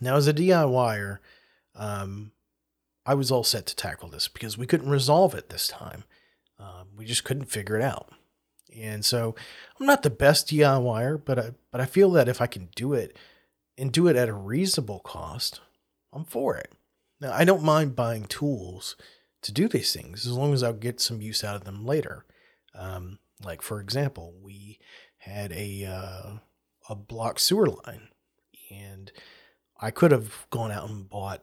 Now, 0.00 0.16
as 0.16 0.26
a 0.26 0.34
DIYer, 0.34 1.18
um, 1.74 2.32
I 3.06 3.14
was 3.14 3.30
all 3.30 3.44
set 3.44 3.66
to 3.66 3.76
tackle 3.76 4.08
this 4.08 4.28
because 4.28 4.58
we 4.58 4.66
couldn't 4.66 4.90
resolve 4.90 5.34
it 5.34 5.48
this 5.50 5.68
time. 5.68 6.04
Um, 6.58 6.88
we 6.96 7.04
just 7.04 7.24
couldn't 7.24 7.46
figure 7.46 7.76
it 7.76 7.82
out. 7.82 8.12
And 8.80 9.04
so 9.04 9.34
I'm 9.78 9.86
not 9.86 10.02
the 10.02 10.10
best 10.10 10.48
DIYer, 10.48 11.24
but 11.24 11.38
I, 11.38 11.50
but 11.70 11.80
I 11.80 11.86
feel 11.86 12.10
that 12.12 12.28
if 12.28 12.40
I 12.40 12.46
can 12.46 12.68
do 12.74 12.92
it 12.92 13.16
and 13.78 13.92
do 13.92 14.08
it 14.08 14.16
at 14.16 14.28
a 14.28 14.34
reasonable 14.34 15.00
cost, 15.00 15.60
I'm 16.12 16.24
for 16.24 16.56
it. 16.56 16.72
Now, 17.20 17.32
I 17.32 17.44
don't 17.44 17.62
mind 17.62 17.96
buying 17.96 18.24
tools 18.24 18.96
to 19.42 19.52
do 19.52 19.68
these 19.68 19.92
things 19.92 20.26
as 20.26 20.32
long 20.32 20.52
as 20.52 20.62
I'll 20.62 20.72
get 20.72 21.00
some 21.00 21.20
use 21.20 21.44
out 21.44 21.56
of 21.56 21.64
them 21.64 21.84
later. 21.84 22.24
Um, 22.74 23.18
like, 23.44 23.62
for 23.62 23.80
example, 23.80 24.34
we 24.42 24.78
had 25.18 25.52
a, 25.52 25.84
uh, 25.84 26.38
a 26.88 26.94
block 26.94 27.38
sewer 27.38 27.68
line, 27.68 28.08
and 28.70 29.12
I 29.80 29.90
could 29.90 30.12
have 30.12 30.46
gone 30.50 30.72
out 30.72 30.88
and 30.88 31.08
bought 31.08 31.42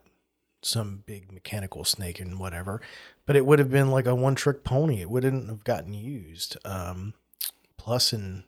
some 0.62 1.02
big 1.06 1.32
mechanical 1.32 1.84
snake 1.84 2.20
and 2.20 2.38
whatever, 2.38 2.80
but 3.26 3.36
it 3.36 3.44
would 3.44 3.58
have 3.58 3.70
been 3.70 3.90
like 3.90 4.06
a 4.06 4.14
one 4.14 4.34
trick 4.34 4.64
pony. 4.64 5.00
It 5.00 5.10
wouldn't 5.10 5.48
have 5.48 5.64
gotten 5.64 5.92
used. 5.92 6.56
Um, 6.64 7.14
plus, 7.82 8.12
in 8.12 8.44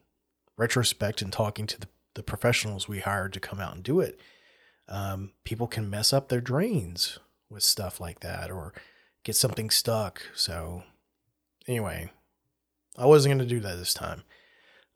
retrospect 0.57 1.21
and 1.21 1.33
talking 1.33 1.67
to 1.67 1.81
the, 1.81 1.89
the 2.15 2.23
professionals 2.23 2.87
we 2.87 3.01
hired 3.01 3.33
to 3.33 3.41
come 3.41 3.59
out 3.59 3.75
and 3.75 3.83
do 3.83 3.99
it, 3.99 4.21
um, 4.89 5.33
people 5.43 5.67
can 5.67 5.91
mess 5.91 6.13
up 6.13 6.29
their 6.29 6.41
drains 6.41 7.19
with 7.51 7.65
stuff 7.65 8.01
like 8.01 8.21
that 8.21 8.49
or 8.49 8.73
get 9.25 9.35
something 9.35 9.71
stuck. 9.71 10.23
So, 10.37 10.85
anyway, 11.67 12.13
I 12.97 13.07
wasn't 13.07 13.35
going 13.35 13.49
to 13.49 13.55
do 13.55 13.61
that 13.61 13.77
this 13.77 13.93
time. 13.93 14.23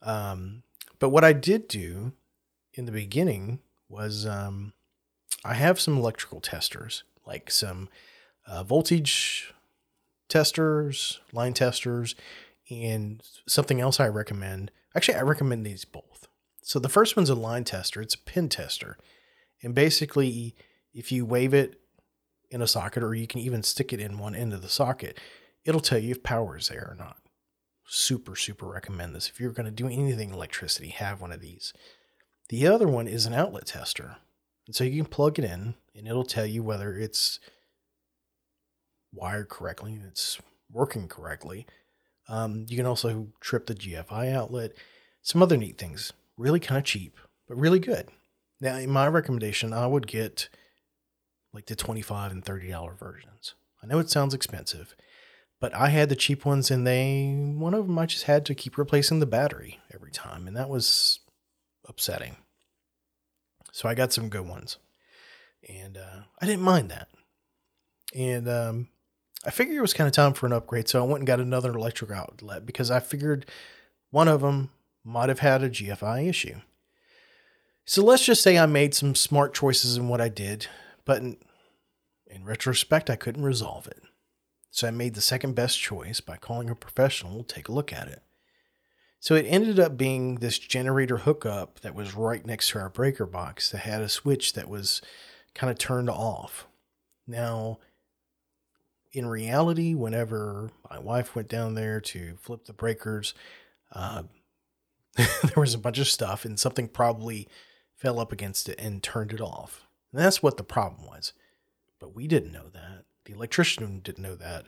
Um, 0.02 0.62
but 1.00 1.09
what 1.09 1.25
I 1.25 1.33
did 1.33 1.66
do 1.66 2.12
in 2.75 2.85
the 2.85 2.92
beginning 2.92 3.59
was 3.88 4.25
um, 4.25 4.73
I 5.45 5.54
have 5.54 5.80
some 5.80 5.99
electrical 5.99 6.40
testers, 6.40 7.02
like 7.26 7.50
some 7.50 7.88
uh, 8.47 8.62
voltage 8.62 9.52
testers, 10.28 11.18
line 11.33 11.54
testers, 11.54 12.14
and 12.71 13.23
something 13.47 13.81
else 13.81 14.01
I 14.01 14.09
recommend. 14.09 14.71
Actually, 14.95 15.17
I 15.17 15.23
recommend 15.23 15.65
these 15.65 15.85
both. 15.85 16.29
So 16.63 16.79
the 16.79 16.89
first 16.89 17.17
one's 17.17 17.31
a 17.31 17.35
line 17.35 17.65
tester, 17.65 18.03
it's 18.03 18.15
a 18.15 18.19
pin 18.19 18.49
tester. 18.49 18.99
And 19.63 19.75
basically, 19.75 20.55
if 20.93 21.11
you 21.11 21.25
wave 21.25 21.55
it 21.55 21.81
in 22.51 22.63
a 22.63 22.67
socket, 22.67 23.03
or 23.03 23.15
you 23.15 23.27
can 23.27 23.41
even 23.41 23.63
stick 23.63 23.93
it 23.93 24.01
in 24.01 24.19
one 24.19 24.35
end 24.35 24.53
of 24.53 24.63
the 24.63 24.69
socket, 24.69 25.19
it'll 25.65 25.81
tell 25.81 25.99
you 25.99 26.11
if 26.13 26.23
power 26.23 26.57
is 26.57 26.69
there 26.69 26.89
or 26.91 26.95
not. 26.95 27.19
Super, 27.87 28.37
super 28.37 28.67
recommend 28.67 29.15
this. 29.15 29.29
If 29.29 29.41
you're 29.41 29.53
going 29.53 29.67
to 29.67 29.73
do 29.73 29.87
anything 29.87 30.33
electricity, 30.33 30.89
have 30.89 31.21
one 31.21 31.33
of 31.33 31.41
these. 31.41 31.73
The 32.49 32.67
other 32.67 32.89
one 32.89 33.07
is 33.07 33.27
an 33.27 33.35
outlet 33.35 33.67
tester. 33.67 34.17
And 34.67 34.75
so 34.75 34.85
you 34.85 35.03
can 35.03 35.11
plug 35.11 35.39
it 35.39 35.45
in 35.45 35.75
and 35.95 36.07
it'll 36.07 36.25
tell 36.25 36.47
you 36.47 36.63
whether 36.63 36.95
it's 36.95 37.41
wired 39.13 39.49
correctly 39.49 39.95
and 39.95 40.05
it's 40.05 40.39
working 40.71 41.09
correctly. 41.09 41.67
Um, 42.29 42.67
you 42.69 42.77
can 42.77 42.87
also 42.87 43.29
trip 43.41 43.67
the 43.67 43.75
GFI 43.75 44.33
outlet. 44.33 44.73
Some 45.23 45.43
other 45.43 45.57
neat 45.57 45.79
things. 45.79 46.13
Really 46.37 46.61
kind 46.61 46.79
of 46.79 46.85
cheap, 46.85 47.17
but 47.49 47.57
really 47.57 47.79
good. 47.79 48.09
Now, 48.61 48.77
in 48.77 48.91
my 48.91 49.09
recommendation, 49.09 49.73
I 49.73 49.87
would 49.87 50.07
get 50.07 50.49
like 51.53 51.67
the 51.67 51.77
25 51.77 52.33
and 52.33 52.45
$30 52.45 52.99
versions. 52.99 53.55
I 53.83 53.87
know 53.87 53.99
it 53.99 54.11
sounds 54.11 54.35
expensive, 54.35 54.95
but 55.61 55.75
I 55.75 55.89
had 55.89 56.09
the 56.09 56.17
cheap 56.17 56.45
ones 56.45 56.71
and 56.71 56.87
they, 56.87 57.33
one 57.33 57.75
of 57.75 57.87
them 57.87 57.99
I 57.99 58.07
just 58.07 58.25
had 58.25 58.45
to 58.47 58.55
keep 58.55 58.77
replacing 58.77 59.21
the 59.21 59.27
battery 59.27 59.79
every 59.93 60.11
time. 60.11 60.47
And 60.47 60.57
that 60.57 60.69
was 60.69 61.21
upsetting. 61.89 62.37
So 63.73 63.89
I 63.89 63.95
got 63.95 64.13
some 64.13 64.29
good 64.29 64.47
ones. 64.47 64.79
And 65.69 65.97
uh, 65.97 66.23
I 66.41 66.47
didn't 66.47 66.63
mind 66.63 66.91
that. 66.91 67.09
And 68.15 68.49
um, 68.49 68.89
I 69.45 69.50
figured 69.50 69.76
it 69.76 69.83
was 69.83 69.95
kind 69.95 70.09
of 70.09 70.14
time 70.14 70.33
for 70.33 70.47
an 70.47 70.52
upgrade. 70.52 70.88
So 70.88 71.02
I 71.02 71.07
went 71.07 71.21
and 71.21 71.26
got 71.26 71.40
another 71.40 71.75
electric 71.75 72.11
outlet 72.11 72.66
because 72.66 72.90
I 72.90 73.00
figured 73.00 73.47
one 74.11 74.28
of 74.28 74.40
them 74.40 74.71
might 75.04 75.28
have 75.28 75.38
had 75.38 75.62
a 75.62 75.71
GFI 75.71 76.28
issue. 76.28 76.61
So 77.85 78.04
let's 78.04 78.25
just 78.25 78.42
say 78.42 78.59
I 78.59 78.66
made 78.66 78.95
some 78.95 79.14
smart 79.14 79.54
choices 79.54 79.97
in 79.97 80.09
what 80.09 80.21
I 80.21 80.28
did, 80.28 80.66
but 81.04 81.23
in, 81.23 81.38
in 82.26 82.45
retrospect, 82.45 83.09
I 83.09 83.16
couldn't 83.16 83.45
resolve 83.45 83.87
it. 83.87 84.02
So 84.71 84.87
I 84.87 84.90
made 84.90 85.14
the 85.14 85.23
second 85.23 85.54
best 85.54 85.80
choice 85.80 86.21
by 86.21 86.37
calling 86.37 86.68
a 86.68 86.75
professional 86.75 87.42
to 87.42 87.54
take 87.54 87.68
a 87.68 87.73
look 87.73 87.92
at 87.92 88.09
it. 88.09 88.23
So 89.21 89.35
it 89.35 89.47
ended 89.49 89.80
up 89.80 89.97
being 89.97 90.37
this 90.37 90.59
generator 90.59 91.18
hookup 91.18 91.80
that 91.80 91.95
was 91.95 92.14
right 92.14 92.45
next 92.45 92.71
to 92.71 92.78
our 92.78 92.90
breaker 92.90 93.26
box 93.26 93.71
that 93.71 93.78
had 93.78 94.02
a 94.02 94.09
switch 94.09 94.52
that 94.52 94.68
was 94.68 95.00
kind 95.54 95.71
of 95.71 95.78
turned 95.78 96.11
off. 96.11 96.68
Now, 97.26 97.78
in 99.12 99.27
reality, 99.27 99.95
whenever 99.95 100.71
my 100.91 100.99
wife 100.99 101.35
went 101.35 101.49
down 101.49 101.75
there 101.75 102.00
to 102.00 102.37
flip 102.41 102.67
the 102.67 102.73
breakers, 102.73 103.35
uh, 103.93 104.25
there 105.17 105.53
was 105.57 105.75
a 105.75 105.79
bunch 105.79 105.99
of 105.99 106.09
stuff 106.09 106.45
and 106.45 106.59
something 106.59 106.88
probably 106.88 107.49
fell 107.97 108.21
up 108.21 108.33
against 108.33 108.69
it 108.69 108.79
and 108.79 109.03
turned 109.03 109.33
it 109.33 109.41
off. 109.41 109.87
And 110.12 110.23
that's 110.23 110.43
what 110.43 110.57
the 110.57 110.65
problem 110.65 111.07
was. 111.07 111.33
But 111.99 112.15
we 112.15 112.27
didn't 112.27 112.53
know 112.53 112.69
that. 112.73 113.05
The 113.25 113.33
electrician 113.33 114.00
didn't 114.00 114.23
know 114.23 114.37
that 114.37 114.67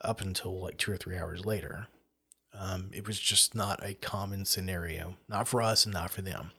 up 0.00 0.20
until 0.20 0.60
like 0.60 0.76
two 0.76 0.92
or 0.92 0.96
three 0.96 1.16
hours 1.16 1.44
later. 1.44 1.88
Um, 2.52 2.90
it 2.92 3.06
was 3.06 3.18
just 3.18 3.54
not 3.54 3.84
a 3.84 3.94
common 3.94 4.44
scenario, 4.44 5.16
not 5.28 5.48
for 5.48 5.62
us 5.62 5.84
and 5.84 5.94
not 5.94 6.10
for 6.10 6.22
them. 6.22 6.50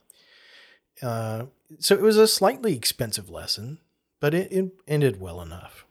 Uh, 1.02 1.46
so 1.80 1.96
it 1.96 2.02
was 2.02 2.18
a 2.18 2.28
slightly 2.28 2.76
expensive 2.76 3.30
lesson, 3.30 3.80
but 4.20 4.34
it, 4.34 4.52
it 4.52 4.72
ended 4.88 5.22
well 5.22 5.42
enough. 5.42 5.86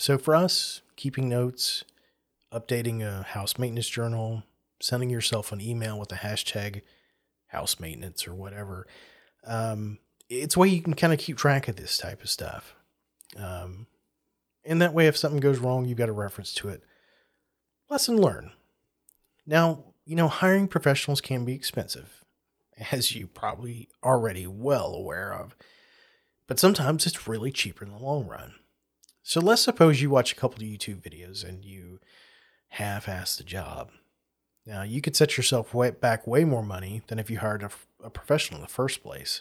So 0.00 0.16
for 0.16 0.34
us, 0.34 0.80
keeping 0.96 1.28
notes, 1.28 1.84
updating 2.50 3.02
a 3.02 3.22
house 3.22 3.58
maintenance 3.58 3.86
journal, 3.86 4.44
sending 4.80 5.10
yourself 5.10 5.52
an 5.52 5.60
email 5.60 5.98
with 5.98 6.08
the 6.08 6.14
hashtag 6.14 6.80
house 7.48 7.78
maintenance 7.78 8.26
or 8.26 8.34
whatever, 8.34 8.86
um, 9.46 9.98
it's 10.30 10.56
a 10.56 10.58
way 10.58 10.68
you 10.68 10.80
can 10.80 10.94
kind 10.94 11.12
of 11.12 11.18
keep 11.18 11.36
track 11.36 11.68
of 11.68 11.76
this 11.76 11.98
type 11.98 12.22
of 12.22 12.30
stuff. 12.30 12.74
Um, 13.36 13.88
and 14.64 14.80
that 14.80 14.94
way, 14.94 15.06
if 15.06 15.18
something 15.18 15.38
goes 15.38 15.58
wrong, 15.58 15.84
you've 15.84 15.98
got 15.98 16.08
a 16.08 16.12
reference 16.12 16.54
to 16.54 16.70
it. 16.70 16.82
Lesson 17.90 18.16
learned. 18.16 18.52
Now, 19.46 19.84
you 20.06 20.16
know, 20.16 20.28
hiring 20.28 20.66
professionals 20.66 21.20
can 21.20 21.44
be 21.44 21.52
expensive, 21.52 22.24
as 22.90 23.14
you 23.14 23.26
probably 23.26 23.90
already 24.02 24.46
well 24.46 24.94
aware 24.94 25.34
of, 25.34 25.54
but 26.46 26.58
sometimes 26.58 27.06
it's 27.06 27.28
really 27.28 27.52
cheaper 27.52 27.84
in 27.84 27.90
the 27.90 27.98
long 27.98 28.26
run. 28.26 28.54
So 29.30 29.38
let's 29.38 29.62
suppose 29.62 30.02
you 30.02 30.10
watch 30.10 30.32
a 30.32 30.34
couple 30.34 30.60
of 30.60 30.68
YouTube 30.68 31.02
videos 31.02 31.48
and 31.48 31.64
you 31.64 32.00
half 32.70 33.08
ass 33.08 33.36
the 33.36 33.44
job. 33.44 33.92
Now, 34.66 34.82
you 34.82 35.00
could 35.00 35.14
set 35.14 35.36
yourself 35.36 35.72
way, 35.72 35.92
back 35.92 36.26
way 36.26 36.44
more 36.44 36.64
money 36.64 37.02
than 37.06 37.20
if 37.20 37.30
you 37.30 37.38
hired 37.38 37.62
a, 37.62 37.70
a 38.02 38.10
professional 38.10 38.58
in 38.58 38.62
the 38.62 38.68
first 38.68 39.04
place. 39.04 39.40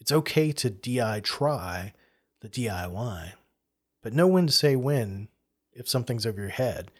It's 0.00 0.12
okay 0.12 0.50
to 0.52 0.70
DI 0.70 1.20
try 1.20 1.92
the 2.40 2.48
DIY, 2.48 3.32
but 4.02 4.14
know 4.14 4.26
when 4.26 4.46
to 4.46 4.52
say 4.52 4.76
when 4.76 5.28
if 5.74 5.90
something's 5.90 6.24
over 6.24 6.40
your 6.40 6.48
head. 6.48 6.90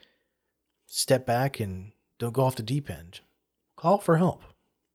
Step 0.84 1.24
back 1.24 1.60
and 1.60 1.92
don't 2.18 2.34
go 2.34 2.44
off 2.44 2.56
the 2.56 2.62
deep 2.62 2.90
end. 2.90 3.20
Call 3.74 3.96
for 3.96 4.18
help. 4.18 4.42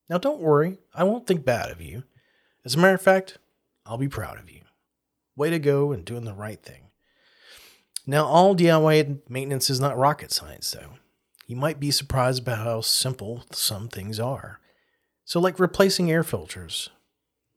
Now, 0.08 0.20
don't 0.20 0.40
worry, 0.40 0.78
I 0.94 1.04
won't 1.04 1.26
think 1.26 1.44
bad 1.44 1.72
of 1.72 1.82
you. 1.82 2.04
As 2.64 2.76
a 2.76 2.78
matter 2.78 2.94
of 2.94 3.02
fact, 3.02 3.40
I'll 3.88 3.98
be 3.98 4.08
proud 4.08 4.38
of 4.38 4.52
you. 4.52 4.62
Way 5.36 5.50
to 5.50 5.58
go 5.58 5.92
and 5.92 6.06
doing 6.06 6.24
the 6.24 6.36
right 6.36 6.62
thing. 6.62 6.87
Now, 8.10 8.26
all 8.26 8.56
DIY 8.56 9.20
maintenance 9.28 9.70
is 9.70 9.82
not 9.82 9.98
rocket 9.98 10.32
science, 10.32 10.72
though. 10.72 10.94
You 11.46 11.58
might 11.58 11.78
be 11.78 11.92
surprised 11.92 12.46
by 12.46 12.56
how 12.56 12.80
simple 12.80 13.44
some 13.52 13.90
things 13.90 14.18
are. 14.18 14.62
So, 15.26 15.42
like 15.42 15.60
replacing 15.60 16.10
air 16.10 16.24
filters, 16.24 16.90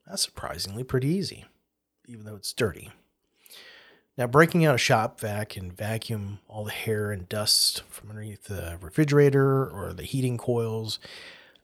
that's 0.06 0.22
surprisingly 0.22 0.82
pretty 0.82 1.06
easy, 1.06 1.44
even 2.08 2.24
though 2.24 2.34
it's 2.34 2.52
dirty. 2.52 2.90
Now, 4.18 4.26
breaking 4.26 4.64
out 4.64 4.74
a 4.74 4.78
shop 4.78 5.20
vac 5.20 5.56
and 5.56 5.72
vacuum 5.72 6.40
all 6.48 6.64
the 6.64 6.72
hair 6.72 7.12
and 7.12 7.28
dust 7.28 7.84
from 7.88 8.10
underneath 8.10 8.44
the 8.44 8.76
refrigerator 8.80 9.70
or 9.70 9.92
the 9.92 10.02
heating 10.02 10.36
coils, 10.36 10.98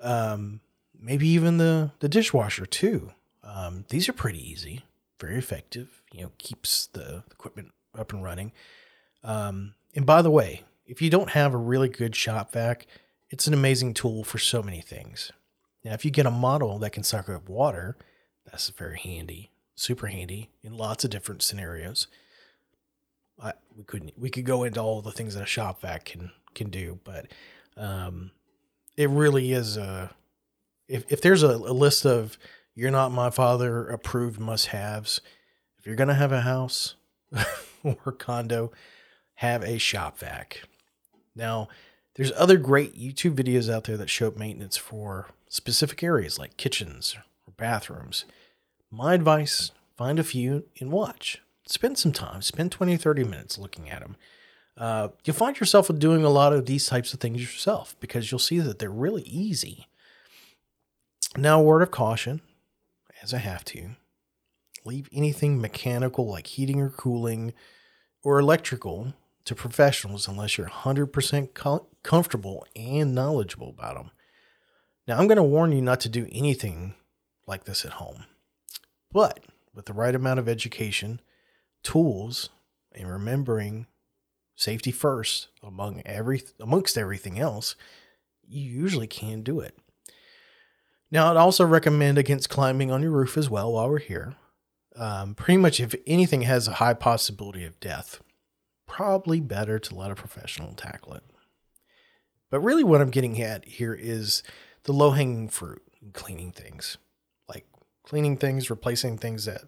um, 0.01 0.61
maybe 0.97 1.27
even 1.27 1.59
the, 1.59 1.91
the 1.99 2.09
dishwasher 2.09 2.67
too. 2.67 3.11
Um, 3.43 3.85
these 3.89 4.09
are 4.09 4.13
pretty 4.13 4.49
easy, 4.49 4.85
very 5.21 5.37
effective. 5.37 6.03
You 6.13 6.23
know, 6.23 6.33
keeps 6.39 6.87
the 6.87 7.25
equipment 7.33 7.73
up 7.99 8.13
and 8.13 8.23
running. 8.23 8.53
Um, 9.27 9.75
and 9.95 10.07
by 10.07 10.23
the 10.23 10.31
way, 10.31 10.63
if 10.87 11.03
you 11.03 11.11
don't 11.11 11.31
have 11.31 11.53
a 11.53 11.59
really 11.59 11.89
good 11.89 12.15
shop 12.15 12.53
vac, 12.53 12.87
it's 13.29 13.49
an 13.49 13.55
amazing 13.55 13.93
tool 13.93 14.23
for 14.23 14.39
so 14.39 14.63
many 14.63 14.81
things. 14.81 15.33
Now, 15.85 15.93
if 15.95 16.05
you 16.05 16.11
get 16.11 16.27
a 16.27 16.31
model 16.31 16.79
that 16.79 16.91
can 16.91 17.03
suck 17.03 17.29
up 17.29 17.49
water, 17.49 17.97
that's 18.45 18.71
very 18.71 18.99
handy, 18.99 19.51
super 19.75 20.07
handy 20.07 20.51
in 20.63 20.73
lots 20.77 21.05
of 21.05 21.11
different 21.11 21.43
scenarios. 21.43 22.07
I, 23.43 23.53
we 23.77 23.85
couldn't 23.85 24.13
we 24.17 24.31
could 24.31 24.47
go 24.47 24.63
into 24.63 24.81
all 24.81 25.03
the 25.03 25.13
things 25.13 25.35
that 25.35 25.43
a 25.43 25.47
shop 25.47 25.83
vac 25.83 26.07
can 26.07 26.31
can 26.55 26.71
do, 26.71 27.01
but 27.05 27.27
um, 27.77 28.31
it 28.97 29.11
really 29.11 29.53
is 29.53 29.77
a 29.77 30.15
if 30.89 31.05
if 31.11 31.21
there's 31.21 31.43
a, 31.43 31.49
a 31.51 31.75
list 31.75 32.07
of 32.07 32.39
you're 32.75 32.91
not 32.91 33.13
my 33.13 33.31
father 33.31 33.89
approved 33.89 34.41
must 34.41 34.67
haves, 34.67 35.21
if 35.79 35.87
you're 35.87 35.97
gonna 35.97 36.15
have 36.15 36.33
a 36.33 36.43
house 36.43 36.95
or 37.85 38.13
condo, 38.13 38.73
have 39.37 39.63
a 39.63 39.79
shop 39.79 40.19
vac. 40.19 40.63
Now, 41.35 41.69
there's 42.15 42.33
other 42.37 42.57
great 42.57 42.99
YouTube 42.99 43.35
videos 43.35 43.73
out 43.73 43.85
there 43.85 43.97
that 43.99 44.11
show 44.11 44.29
up 44.29 44.37
maintenance 44.37 44.77
for 44.77 45.29
specific 45.49 46.03
areas 46.03 46.39
like 46.39 46.57
kitchens 46.57 47.17
or 47.47 47.53
bathrooms. 47.57 48.25
My 48.91 49.15
advice 49.15 49.71
find 49.97 50.19
a 50.19 50.25
few 50.25 50.65
and 50.81 50.91
watch. 50.91 51.43
Spend 51.67 51.99
some 51.99 52.13
time, 52.13 52.43
spend 52.43 52.73
20, 52.73 52.97
30 52.97 53.25
minutes 53.25 53.59
looking 53.59 53.91
at 53.91 54.01
them. 54.01 54.17
Uh, 54.77 55.09
you'll 55.25 55.37
find 55.37 55.59
yourself 55.59 55.91
doing 55.99 56.25
a 56.25 56.31
lot 56.31 56.53
of 56.53 56.67
these 56.67 56.87
types 56.87 57.13
of 57.13 57.21
things 57.21 57.41
yourself 57.41 57.97
because 57.99 58.31
you'll 58.31 58.39
see 58.39 58.59
that 58.59 58.79
they're 58.79 58.91
really 58.91 59.23
easy. 59.23 59.87
Now, 61.37 61.61
a 61.61 61.63
word 61.63 61.83
of 61.83 61.91
caution, 61.91 62.41
as 63.23 63.35
I 63.35 63.39
have 63.39 63.65
to, 63.67 63.91
leave 64.85 65.09
anything 65.13 65.61
mechanical 65.61 66.27
like 66.27 66.47
heating 66.47 66.81
or 66.81 66.91
cooling 66.91 67.53
or 68.23 68.39
electrical 68.39 69.15
to 69.47 69.55
professionals 69.55 70.29
unless 70.29 70.59
you're 70.59 70.69
100% 70.69 71.55
com- 71.55 71.87
comfortable 72.03 72.67
and 72.77 73.15
knowledgeable 73.15 73.71
about 73.71 73.95
them. 73.95 74.11
Now, 75.09 75.19
I'm 75.19 75.29
going 75.29 75.37
to 75.37 75.43
warn 75.43 75.73
you 75.73 75.81
not 75.81 76.01
to 76.01 76.09
do 76.09 76.29
anything 76.31 76.95
like 77.47 77.65
this 77.65 77.85
at 77.85 77.93
home. 77.93 78.25
But 79.13 79.45
with 79.73 79.87
the 79.87 79.93
right 79.93 80.15
amount 80.15 80.41
of 80.41 80.49
education, 80.49 81.21
tools, 81.83 82.51
and 82.93 83.11
remembering 83.11 83.87
safety 84.57 84.91
first 84.91 85.49
among 85.63 86.03
every 86.05 86.43
amongst 86.59 86.99
everything 86.99 87.39
else, 87.39 87.77
you 88.47 88.63
usually 88.69 89.07
can 89.07 89.43
do 89.43 89.61
it. 89.61 89.79
Now, 91.11 91.31
I'd 91.31 91.37
also 91.37 91.65
recommend 91.65 92.19
against 92.19 92.51
climbing 92.51 92.91
on 92.91 93.03
your 93.03 93.13
roof 93.13 93.37
as 93.37 93.49
well 93.49 93.73
while 93.73 93.89
we're 93.89 94.01
here. 94.01 94.35
Um, 94.97 95.35
pretty 95.35 95.59
much, 95.59 95.79
if 95.79 95.95
anything 96.07 96.43
has 96.43 96.67
a 96.67 96.75
high 96.75 96.95
possibility 96.95 97.65
of 97.65 97.79
death, 97.79 98.21
probably 98.87 99.41
better 99.41 99.79
to 99.79 99.95
let 99.95 100.11
a 100.11 100.15
professional 100.15 100.73
tackle 100.75 101.15
it. 101.15 101.25
But 102.51 102.61
really, 102.61 102.85
what 102.85 103.01
I'm 103.01 103.11
getting 103.11 103.41
at 103.43 103.65
here 103.67 103.95
is 103.95 104.43
the 104.85 104.93
low 104.93 105.11
hanging 105.11 105.49
fruit 105.49 105.83
in 106.01 106.13
cleaning 106.13 106.53
things, 106.53 106.97
like 107.49 107.67
cleaning 108.05 108.37
things, 108.37 108.71
replacing 108.71 109.19
things 109.19 109.45
that 109.47 109.65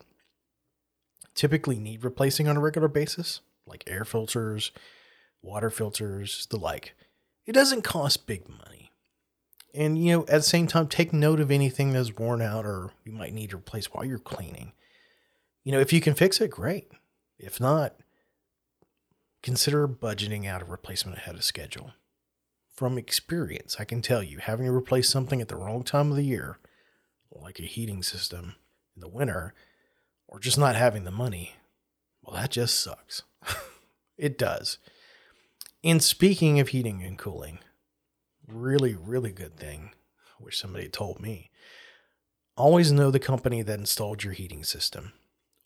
typically 1.35 1.79
need 1.79 2.05
replacing 2.05 2.49
on 2.49 2.57
a 2.57 2.61
regular 2.61 2.89
basis, 2.89 3.41
like 3.67 3.85
air 3.87 4.05
filters, 4.05 4.73
water 5.43 5.71
filters, 5.71 6.47
the 6.51 6.57
like. 6.57 6.95
It 7.47 7.53
doesn't 7.53 7.83
cost 7.83 8.27
big 8.27 8.49
money. 8.49 8.91
And, 9.75 10.03
you 10.03 10.13
know, 10.13 10.21
at 10.23 10.29
the 10.29 10.43
same 10.43 10.67
time, 10.67 10.89
take 10.89 11.13
note 11.13 11.41
of 11.41 11.51
anything 11.51 11.93
that's 11.93 12.17
worn 12.17 12.43
out 12.43 12.67
or 12.67 12.91
you 13.05 13.13
might 13.13 13.35
need 13.35 13.51
to 13.51 13.57
replace 13.57 13.87
while 13.87 14.05
you're 14.05 14.19
cleaning. 14.19 14.73
You 15.63 15.73
know, 15.73 15.81
if 15.81 15.93
you 15.93 16.01
can 16.01 16.15
fix 16.15 16.41
it, 16.41 16.51
great. 16.51 16.91
If 17.39 17.61
not, 17.61 17.95
consider 19.43 19.87
budgeting 19.89 20.47
out 20.47 20.63
a 20.63 20.67
replacement 20.67 21.19
ahead 21.19 21.35
of 21.35 21.45
schedule. 21.45 21.93
From 22.75 22.99
experience, 22.99 23.77
I 23.79 23.85
can 23.85 24.03
tell 24.03 24.23
you 24.23 24.39
having 24.39 24.67
to 24.67 24.73
replace 24.73 25.09
something 25.09 25.41
at 25.41 25.49
the 25.49 25.57
wrong 25.57 25.83
time 25.83 26.11
of 26.11 26.17
the 26.17 26.25
year, 26.25 26.59
like 27.31 27.59
a 27.59 27.63
heating 27.63 28.03
system 28.03 28.55
in 28.95 29.01
the 29.01 29.09
winter, 29.09 29.55
or 30.27 30.39
just 30.39 30.59
not 30.59 30.77
having 30.77 31.05
the 31.05 31.11
money, 31.11 31.55
well, 32.23 32.37
that 32.37 32.51
just 32.51 32.79
sucks. 32.81 33.23
it 34.19 34.37
does. 34.39 34.79
And 35.83 36.03
speaking 36.03 36.61
of 36.61 36.69
heating 36.69 37.03
and 37.03 37.17
cooling, 37.17 37.61
really, 38.47 38.95
really 38.95 39.33
good 39.33 39.57
thing. 39.57 39.93
I 40.39 40.45
wish 40.45 40.59
somebody 40.59 40.89
told 40.89 41.21
me. 41.21 41.51
Always 42.57 42.93
know 42.93 43.11
the 43.11 43.19
company 43.19 43.63
that 43.63 43.79
installed 43.79 44.25
your 44.25 44.33
heating 44.33 44.65
system, 44.65 45.13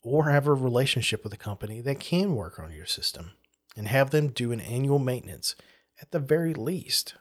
or 0.01 0.29
have 0.29 0.47
a 0.47 0.53
relationship 0.53 1.23
with 1.23 1.33
a 1.33 1.37
company 1.37 1.81
that 1.81 1.99
can 1.99 2.35
work 2.35 2.59
on 2.59 2.71
your 2.71 2.85
system 2.85 3.31
and 3.75 3.87
have 3.87 4.11
them 4.11 4.27
do 4.27 4.51
an 4.51 4.59
annual 4.61 4.99
maintenance 4.99 5.55
at 6.01 6.11
the 6.11 6.19
very 6.19 6.53
least. 6.53 7.15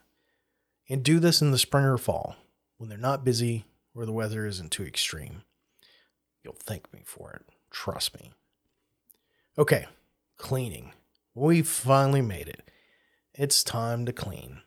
And 0.89 1.03
do 1.03 1.19
this 1.19 1.41
in 1.41 1.53
the 1.53 1.59
spring 1.59 1.85
or 1.85 1.97
fall 1.97 2.37
when 2.77 2.89
they're 2.89 2.99
not 2.99 3.25
busy 3.25 3.65
or 3.95 4.05
the 4.05 4.13
weather 4.13 4.47
isn't 4.47 4.71
too 4.73 4.85
extreme. 4.85 5.43
You'll 6.43 6.57
thank 6.59 6.93
me 6.93 7.03
for 7.05 7.33
it. 7.33 7.55
Trust 7.71 8.21
me. 8.21 8.33
Okay, 9.57 9.87
cleaning. 10.37 10.93
We've 11.35 11.69
finally 11.69 12.23
made 12.23 12.49
it. 12.49 12.69
It's 13.35 13.63
time 13.63 14.05
to 14.07 14.13
clean. 14.13 14.61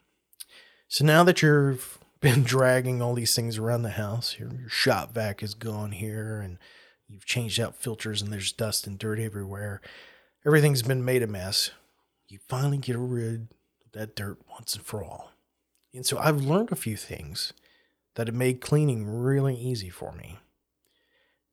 So 0.87 1.05
now 1.05 1.23
that 1.23 1.41
you've 1.41 1.99
been 2.21 2.43
dragging 2.43 3.01
all 3.01 3.13
these 3.13 3.35
things 3.35 3.57
around 3.57 3.83
the 3.83 3.89
house, 3.91 4.37
your, 4.39 4.53
your 4.53 4.69
shop 4.69 5.13
vac 5.13 5.43
is 5.43 5.53
gone 5.53 5.91
here, 5.91 6.39
and 6.39 6.57
you've 7.07 7.25
changed 7.25 7.59
out 7.59 7.75
filters, 7.75 8.21
and 8.21 8.31
there's 8.31 8.51
dust 8.51 8.87
and 8.87 8.97
dirt 8.97 9.19
everywhere. 9.19 9.81
Everything's 10.45 10.83
been 10.83 11.03
made 11.03 11.23
a 11.23 11.27
mess. 11.27 11.71
You 12.27 12.39
finally 12.47 12.77
get 12.77 12.97
rid 12.97 13.47
of 13.85 13.91
that 13.93 14.15
dirt 14.15 14.37
once 14.51 14.75
and 14.75 14.85
for 14.85 15.03
all. 15.03 15.31
And 15.93 16.05
so 16.05 16.17
I've 16.19 16.41
learned 16.41 16.71
a 16.71 16.75
few 16.75 16.95
things 16.97 17.53
that 18.13 18.27
have 18.27 18.35
made 18.35 18.61
cleaning 18.61 19.05
really 19.07 19.55
easy 19.55 19.89
for 19.89 20.11
me. 20.11 20.39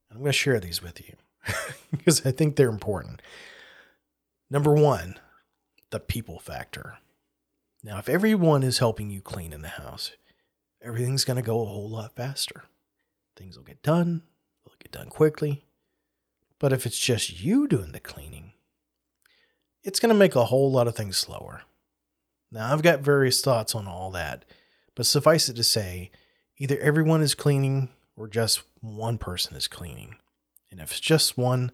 And 0.09 0.17
I'm 0.17 0.19
going 0.19 0.31
to 0.31 0.37
share 0.37 0.59
these 0.59 0.83
with 0.83 1.01
you 1.07 1.15
because 1.91 2.25
I 2.25 2.31
think 2.31 2.55
they're 2.55 2.69
important. 2.69 3.21
Number 4.49 4.73
one, 4.73 5.19
the 5.89 5.99
people 5.99 6.39
factor. 6.39 6.97
Now, 7.83 7.97
if 7.97 8.07
everyone 8.07 8.63
is 8.63 8.77
helping 8.77 9.09
you 9.09 9.21
clean 9.21 9.53
in 9.53 9.61
the 9.61 9.69
house, 9.69 10.11
everything's 10.81 11.25
going 11.25 11.37
to 11.37 11.43
go 11.43 11.61
a 11.61 11.65
whole 11.65 11.89
lot 11.89 12.15
faster. 12.15 12.65
Things 13.35 13.57
will 13.57 13.65
get 13.65 13.81
done, 13.81 14.21
they'll 14.63 14.75
get 14.79 14.91
done 14.91 15.09
quickly. 15.09 15.65
But 16.59 16.71
if 16.71 16.85
it's 16.85 16.99
just 16.99 17.41
you 17.41 17.67
doing 17.67 17.91
the 17.91 17.99
cleaning, 17.99 18.52
it's 19.83 19.99
going 19.99 20.13
to 20.13 20.19
make 20.19 20.35
a 20.35 20.45
whole 20.45 20.71
lot 20.71 20.87
of 20.87 20.95
things 20.95 21.17
slower. 21.17 21.61
Now, 22.51 22.71
I've 22.71 22.83
got 22.83 23.01
various 23.01 23.41
thoughts 23.41 23.75
on 23.75 23.87
all 23.87 24.11
that, 24.11 24.45
but 24.95 25.05
suffice 25.05 25.49
it 25.49 25.55
to 25.55 25.63
say, 25.63 26.11
either 26.57 26.79
everyone 26.79 27.21
is 27.21 27.35
cleaning 27.35 27.89
or 28.15 28.27
just 28.27 28.63
one 28.79 29.17
person 29.17 29.55
is 29.55 29.67
cleaning. 29.67 30.15
And 30.71 30.79
if 30.79 30.91
it's 30.91 30.99
just 30.99 31.37
one, 31.37 31.71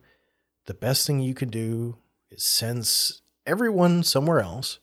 the 0.65 0.73
best 0.73 1.05
thing 1.05 1.19
you 1.19 1.33
can 1.33 1.49
do 1.49 1.97
is 2.31 2.43
send 2.43 2.89
everyone 3.45 4.03
somewhere 4.03 4.39
else. 4.39 4.79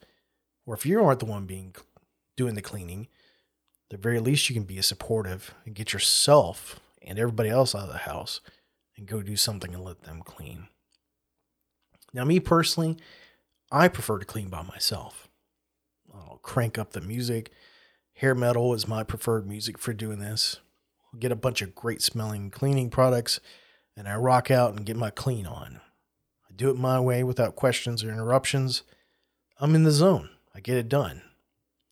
Or 0.67 0.75
if 0.75 0.85
you 0.85 1.03
aren't 1.03 1.21
the 1.21 1.27
one 1.27 1.47
being 1.47 1.75
doing 2.37 2.55
the 2.55 2.63
cleaning, 2.63 3.09
the 3.91 3.97
very 3.97 4.21
least 4.21 4.51
you 4.51 4.55
can 4.55 4.65
be 4.65 4.79
a 4.79 4.83
supportive 4.83 5.55
and 5.65 5.75
get 5.75 5.93
yourself 5.93 6.81
and 7.03 7.19
everybody 7.19 7.49
else 7.49 7.75
out 7.75 7.85
of 7.85 7.93
the 7.93 7.99
house 7.99 8.41
and 8.97 9.07
go 9.07 9.23
do 9.23 9.37
something 9.37 9.73
and 9.75 9.85
let 9.85 10.03
them 10.03 10.23
clean. 10.23 10.69
Now, 12.13 12.25
me 12.25 12.41
personally, 12.41 12.97
I 13.71 13.89
prefer 13.89 14.19
to 14.19 14.25
clean 14.25 14.49
by 14.49 14.63
myself. 14.63 15.29
I'll 16.15 16.41
crank 16.43 16.79
up 16.79 16.93
the 16.93 17.01
music. 17.01 17.51
Hair 18.15 18.35
metal 18.35 18.73
is 18.75 18.89
my 18.89 19.03
preferred 19.03 19.47
music 19.47 19.79
for 19.79 19.93
doing 19.93 20.19
this 20.19 20.61
I'll 21.13 21.21
get 21.21 21.33
a 21.33 21.37
bunch 21.37 21.63
of 21.63 21.75
great 21.75 22.03
smelling 22.03 22.51
cleaning 22.51 22.91
products, 22.91 23.41
and 23.97 24.09
I 24.09 24.17
rock 24.17 24.51
out 24.51 24.75
and 24.75 24.85
get 24.85 24.97
my 24.97 25.11
clean 25.11 25.47
on. 25.47 25.81
I 26.49 26.53
do 26.55 26.71
it 26.71 26.77
my 26.77 27.01
way 27.01 27.25
without 27.25 27.57
questions 27.57 28.05
or 28.05 28.11
interruptions. 28.11 28.83
I'm 29.59 29.75
in 29.75 29.85
the 29.85 29.91
zone. 29.91 30.31
I 30.55 30.61
get 30.61 30.77
it 30.77 30.89
done. 30.89 31.23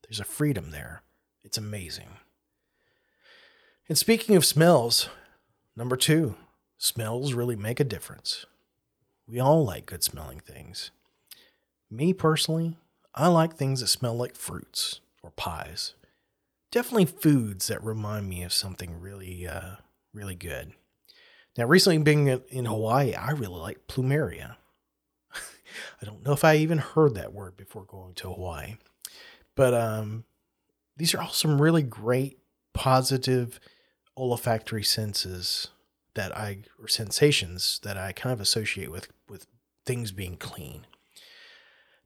There's 0.03 0.21
a 0.21 0.25
freedom 0.25 0.71
there. 0.71 1.03
It's 1.43 1.59
amazing. 1.59 2.19
And 3.89 3.97
speaking 3.97 4.37
of 4.37 4.45
smells, 4.45 5.09
number 5.77 5.97
two, 5.97 6.37
smells 6.79 7.35
really 7.35 7.57
make 7.57 7.81
a 7.81 7.85
difference. 7.85 8.47
We 9.27 9.41
all 9.41 9.65
like 9.65 9.87
good 9.87 10.05
smelling 10.05 10.41
things. 10.41 10.91
Me 11.91 12.13
personally, 12.13 12.77
I 13.15 13.29
like 13.29 13.55
things 13.55 13.81
that 13.81 13.89
smell 13.89 14.15
like 14.15 14.37
fruits 14.37 15.01
or 15.23 15.31
pies 15.31 15.95
definitely 16.75 17.05
foods 17.05 17.69
that 17.69 17.85
remind 17.85 18.29
me 18.29 18.43
of 18.43 18.53
something 18.53 19.01
really, 19.01 19.47
uh, 19.47 19.77
really 20.13 20.35
good. 20.35 20.73
Now, 21.57 21.67
recently 21.67 21.99
being 21.99 22.27
in 22.27 22.65
Hawaii, 22.65 23.15
I 23.15 23.31
really 23.31 23.61
like 23.61 23.87
plumeria. 23.87 24.57
I 25.33 26.05
don't 26.05 26.25
know 26.27 26.33
if 26.33 26.43
I 26.43 26.57
even 26.57 26.79
heard 26.79 27.15
that 27.15 27.33
word 27.33 27.57
before 27.57 27.85
going 27.85 28.15
to 28.15 28.33
Hawaii, 28.33 28.75
but 29.55 29.73
um, 29.73 30.25
these 30.97 31.15
are 31.15 31.23
all 31.23 31.31
some 31.31 31.63
really 31.63 31.85
great, 31.85 32.41
positive 32.73 33.61
olfactory 34.17 34.83
senses 34.83 35.69
that 36.15 36.37
I 36.37 36.59
or 36.81 36.89
sensations 36.89 37.81
that 37.83 37.97
I 37.97 38.13
kind 38.13 38.33
of 38.33 38.41
associate 38.41 38.91
with 38.91 39.09
with 39.29 39.47
things 39.85 40.13
being 40.13 40.37
clean. 40.37 40.87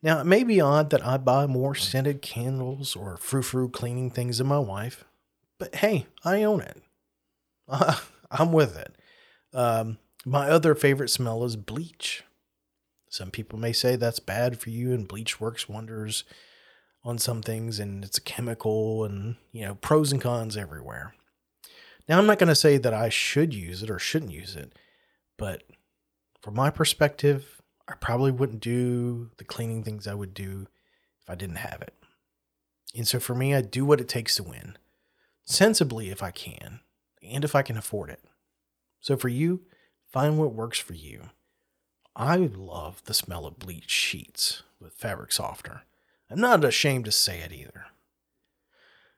Now, 0.02 0.20
it 0.20 0.24
may 0.24 0.44
be 0.44 0.60
odd 0.60 0.90
that 0.90 1.04
I 1.04 1.16
buy 1.16 1.46
more 1.46 1.74
scented 1.74 2.22
candles 2.22 2.94
or 2.94 3.16
frou 3.16 3.42
frou 3.42 3.68
cleaning 3.68 4.10
things 4.10 4.38
than 4.38 4.46
my 4.46 4.58
wife, 4.58 5.04
but 5.58 5.76
hey, 5.76 6.06
I 6.24 6.42
own 6.42 6.60
it. 6.60 6.82
I'm 8.30 8.52
with 8.52 8.76
it. 8.76 8.94
Um, 9.52 9.98
my 10.24 10.50
other 10.50 10.74
favorite 10.74 11.08
smell 11.08 11.44
is 11.44 11.56
bleach. 11.56 12.22
Some 13.10 13.30
people 13.30 13.58
may 13.58 13.72
say 13.72 13.96
that's 13.96 14.20
bad 14.20 14.60
for 14.60 14.70
you, 14.70 14.92
and 14.92 15.08
bleach 15.08 15.40
works 15.40 15.68
wonders 15.68 16.24
on 17.02 17.18
some 17.18 17.42
things, 17.42 17.78
and 17.78 18.04
it's 18.04 18.18
a 18.18 18.22
chemical, 18.22 19.04
and 19.04 19.36
you 19.52 19.64
know, 19.64 19.74
pros 19.76 20.12
and 20.12 20.20
cons 20.20 20.56
everywhere. 20.56 21.14
Now, 22.08 22.18
I'm 22.18 22.26
not 22.26 22.38
going 22.38 22.48
to 22.48 22.54
say 22.54 22.78
that 22.78 22.94
I 22.94 23.10
should 23.10 23.52
use 23.52 23.82
it 23.82 23.90
or 23.90 23.98
shouldn't 23.98 24.32
use 24.32 24.56
it, 24.56 24.72
but 25.36 25.62
from 26.40 26.54
my 26.54 26.70
perspective, 26.70 27.60
I 27.86 27.94
probably 27.94 28.32
wouldn't 28.32 28.60
do 28.60 29.30
the 29.36 29.44
cleaning 29.44 29.82
things 29.82 30.06
I 30.06 30.14
would 30.14 30.32
do 30.32 30.66
if 31.22 31.28
I 31.28 31.34
didn't 31.34 31.56
have 31.56 31.82
it. 31.82 31.94
And 32.96 33.06
so 33.06 33.20
for 33.20 33.34
me, 33.34 33.54
I 33.54 33.60
do 33.60 33.84
what 33.84 34.00
it 34.00 34.08
takes 34.08 34.36
to 34.36 34.42
win, 34.42 34.78
sensibly 35.44 36.10
if 36.10 36.22
I 36.22 36.30
can, 36.30 36.80
and 37.22 37.44
if 37.44 37.54
I 37.54 37.62
can 37.62 37.76
afford 37.76 38.08
it. 38.10 38.24
So 39.00 39.16
for 39.16 39.28
you, 39.28 39.62
find 40.10 40.38
what 40.38 40.54
works 40.54 40.78
for 40.78 40.94
you. 40.94 41.24
I 42.16 42.36
love 42.36 43.02
the 43.04 43.14
smell 43.14 43.46
of 43.46 43.58
bleached 43.58 43.90
sheets 43.90 44.62
with 44.80 44.94
fabric 44.94 45.30
softener. 45.30 45.82
I'm 46.30 46.40
not 46.40 46.64
ashamed 46.64 47.04
to 47.04 47.12
say 47.12 47.40
it 47.40 47.52
either. 47.52 47.86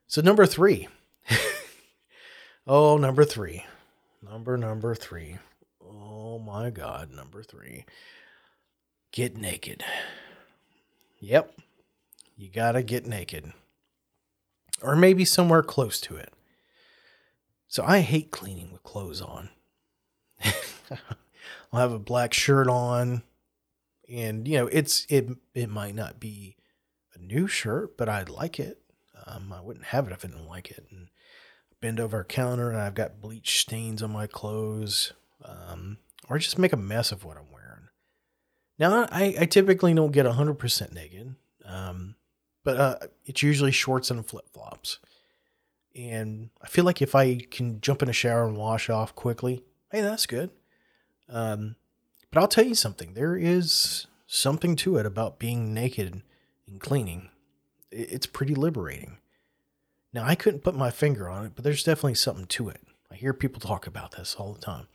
So, 0.07 0.21
number 0.21 0.45
three. 0.47 0.89
oh, 2.67 2.97
number 2.97 3.25
three. 3.25 3.65
Number, 4.23 4.57
number 4.57 4.95
three. 4.95 5.39
Oh 5.85 6.39
my 6.39 6.71
God, 6.71 7.11
number 7.11 7.43
three. 7.43 7.85
Get 9.13 9.37
naked. 9.37 9.83
Yep. 11.19 11.59
You 12.37 12.49
gotta 12.51 12.83
get 12.83 13.07
naked. 13.07 13.53
Or 14.83 14.97
maybe 14.97 15.25
somewhere 15.25 15.63
close 15.63 16.01
to 16.03 16.17
it. 16.17 16.33
So 17.69 17.85
I 17.87 18.01
hate 18.01 18.31
cleaning 18.31 18.73
with 18.73 18.83
clothes 18.83 19.21
on. 19.21 19.51
I'll 21.73 21.81
have 21.81 21.93
a 21.93 21.99
black 21.99 22.33
shirt 22.33 22.69
on 22.69 23.23
and 24.11 24.49
you 24.49 24.59
know 24.59 24.67
it's 24.67 25.07
it 25.09 25.29
it 25.55 25.71
might 25.71 25.95
not 25.95 26.19
be 26.19 26.57
a 27.15 27.19
new 27.19 27.47
shirt 27.47 27.97
but 27.97 28.09
i'd 28.09 28.29
like 28.29 28.59
it 28.59 28.83
um, 29.27 29.53
i 29.53 29.61
wouldn't 29.61 29.87
have 29.87 30.07
it 30.07 30.13
if 30.13 30.25
i 30.25 30.29
didn't 30.29 30.49
like 30.49 30.71
it 30.71 30.85
and 30.91 31.09
bend 31.81 32.01
over 32.01 32.21
a 32.21 32.25
counter 32.25 32.71
and 32.71 32.81
i've 32.81 32.95
got 32.95 33.21
bleach 33.21 33.61
stains 33.61 34.03
on 34.03 34.11
my 34.11 34.27
clothes 34.27 35.13
um, 35.45 35.99
or 36.29 36.39
just 36.39 36.59
make 36.59 36.73
a 36.73 36.77
mess 36.77 37.13
of 37.13 37.25
what 37.25 37.37
i'm 37.37 37.51
wearing 37.53 37.89
now 38.79 39.07
i, 39.11 39.35
I 39.41 39.45
typically 39.47 39.95
don't 39.95 40.13
get 40.13 40.27
100% 40.27 40.93
naked 40.93 41.35
um, 41.65 42.17
but 42.65 42.77
uh, 42.77 42.97
it's 43.25 43.43
usually 43.43 43.73
shorts 43.73 44.11
and 44.11 44.25
flip-flops 44.25 44.99
and 45.95 46.51
i 46.63 46.69
feel 46.69 46.85
like 46.85 47.03
if 47.03 47.15
i 47.15 47.37
can 47.51 47.81
jump 47.81 48.03
in 48.03 48.09
a 48.09 48.13
shower 48.13 48.47
and 48.47 48.57
wash 48.57 48.91
off 48.91 49.15
quickly 49.15 49.63
hey 49.91 50.01
that's 50.01 50.27
good 50.27 50.51
um, 51.31 51.77
but 52.31 52.41
I'll 52.41 52.49
tell 52.49 52.67
you 52.67 52.75
something. 52.75 53.15
There 53.15 53.37
is 53.37 54.07
something 54.27 54.77
to 54.77 54.97
it 54.97 55.07
about 55.07 55.39
being 55.39 55.75
naked 55.75 56.23
and 56.67 56.81
cleaning. 56.81 57.31
It's 57.91 58.27
pretty 58.27 58.55
liberating. 58.55 59.19
Now, 60.13 60.25
I 60.25 60.35
couldn't 60.35 60.65
put 60.65 60.75
my 60.75 60.91
finger 60.91 61.29
on 61.29 61.47
it, 61.47 61.53
but 61.55 61.65
there's 61.65 61.85
definitely 61.85 62.15
something 62.15 62.47
to 62.47 62.69
it. 62.69 62.81
I 63.11 63.15
hear 63.15 63.33
people 63.33 63.61
talk 63.61 63.87
about 63.87 64.13
this 64.13 64.35
all 64.37 64.53
the 64.53 64.61
time. 64.61 64.89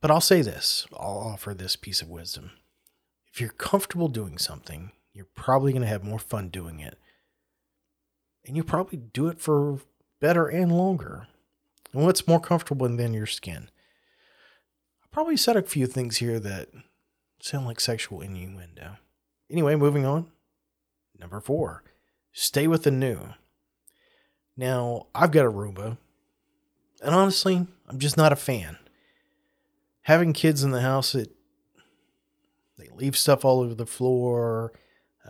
But 0.00 0.10
I'll 0.10 0.20
say 0.20 0.42
this 0.42 0.86
I'll 0.92 1.18
offer 1.18 1.54
this 1.54 1.76
piece 1.76 2.02
of 2.02 2.08
wisdom. 2.08 2.52
If 3.32 3.40
you're 3.40 3.50
comfortable 3.50 4.08
doing 4.08 4.38
something, 4.38 4.92
you're 5.12 5.28
probably 5.34 5.72
going 5.72 5.82
to 5.82 5.88
have 5.88 6.04
more 6.04 6.18
fun 6.18 6.48
doing 6.48 6.80
it. 6.80 6.98
And 8.46 8.56
you 8.56 8.62
probably 8.62 8.98
do 8.98 9.28
it 9.28 9.40
for 9.40 9.80
better 10.20 10.46
and 10.46 10.70
longer. 10.70 11.26
And 11.92 12.04
what's 12.04 12.28
more 12.28 12.40
comfortable 12.40 12.88
than 12.88 13.14
your 13.14 13.26
skin? 13.26 13.70
I 15.02 15.06
probably 15.10 15.36
said 15.36 15.56
a 15.56 15.62
few 15.62 15.86
things 15.86 16.18
here 16.18 16.38
that 16.40 16.68
sound 17.40 17.66
like 17.66 17.80
sexual 17.80 18.20
innuendo. 18.20 18.96
Anyway, 19.50 19.74
moving 19.74 20.04
on. 20.04 20.30
Number 21.18 21.40
four, 21.40 21.82
stay 22.32 22.66
with 22.66 22.84
the 22.84 22.90
new. 22.90 23.30
Now, 24.56 25.06
I've 25.14 25.32
got 25.32 25.46
a 25.46 25.50
Roomba, 25.50 25.98
and 27.02 27.14
honestly, 27.14 27.66
I'm 27.88 27.98
just 27.98 28.16
not 28.16 28.32
a 28.32 28.36
fan. 28.36 28.78
Having 30.02 30.32
kids 30.32 30.62
in 30.62 30.70
the 30.70 30.80
house, 30.80 31.14
it 31.14 31.32
they 32.78 32.88
leave 32.94 33.16
stuff 33.16 33.44
all 33.44 33.60
over 33.60 33.74
the 33.74 33.86
floor. 33.86 34.72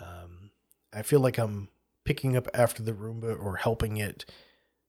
Um, 0.01 0.51
I 0.93 1.03
feel 1.03 1.21
like 1.21 1.39
I'm 1.39 1.69
picking 2.05 2.37
up 2.37 2.49
after 2.55 2.83
the 2.83 2.93
Roomba 2.93 3.41
or 3.41 3.57
helping 3.57 3.97
it 3.97 4.25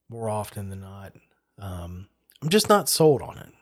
more 0.08 0.28
often 0.28 0.68
than 0.68 0.80
not. 0.80 1.14
Um, 1.58 2.08
I'm 2.42 2.48
just 2.48 2.68
not 2.68 2.88
sold 2.88 3.22
on 3.22 3.38
it 3.38 3.54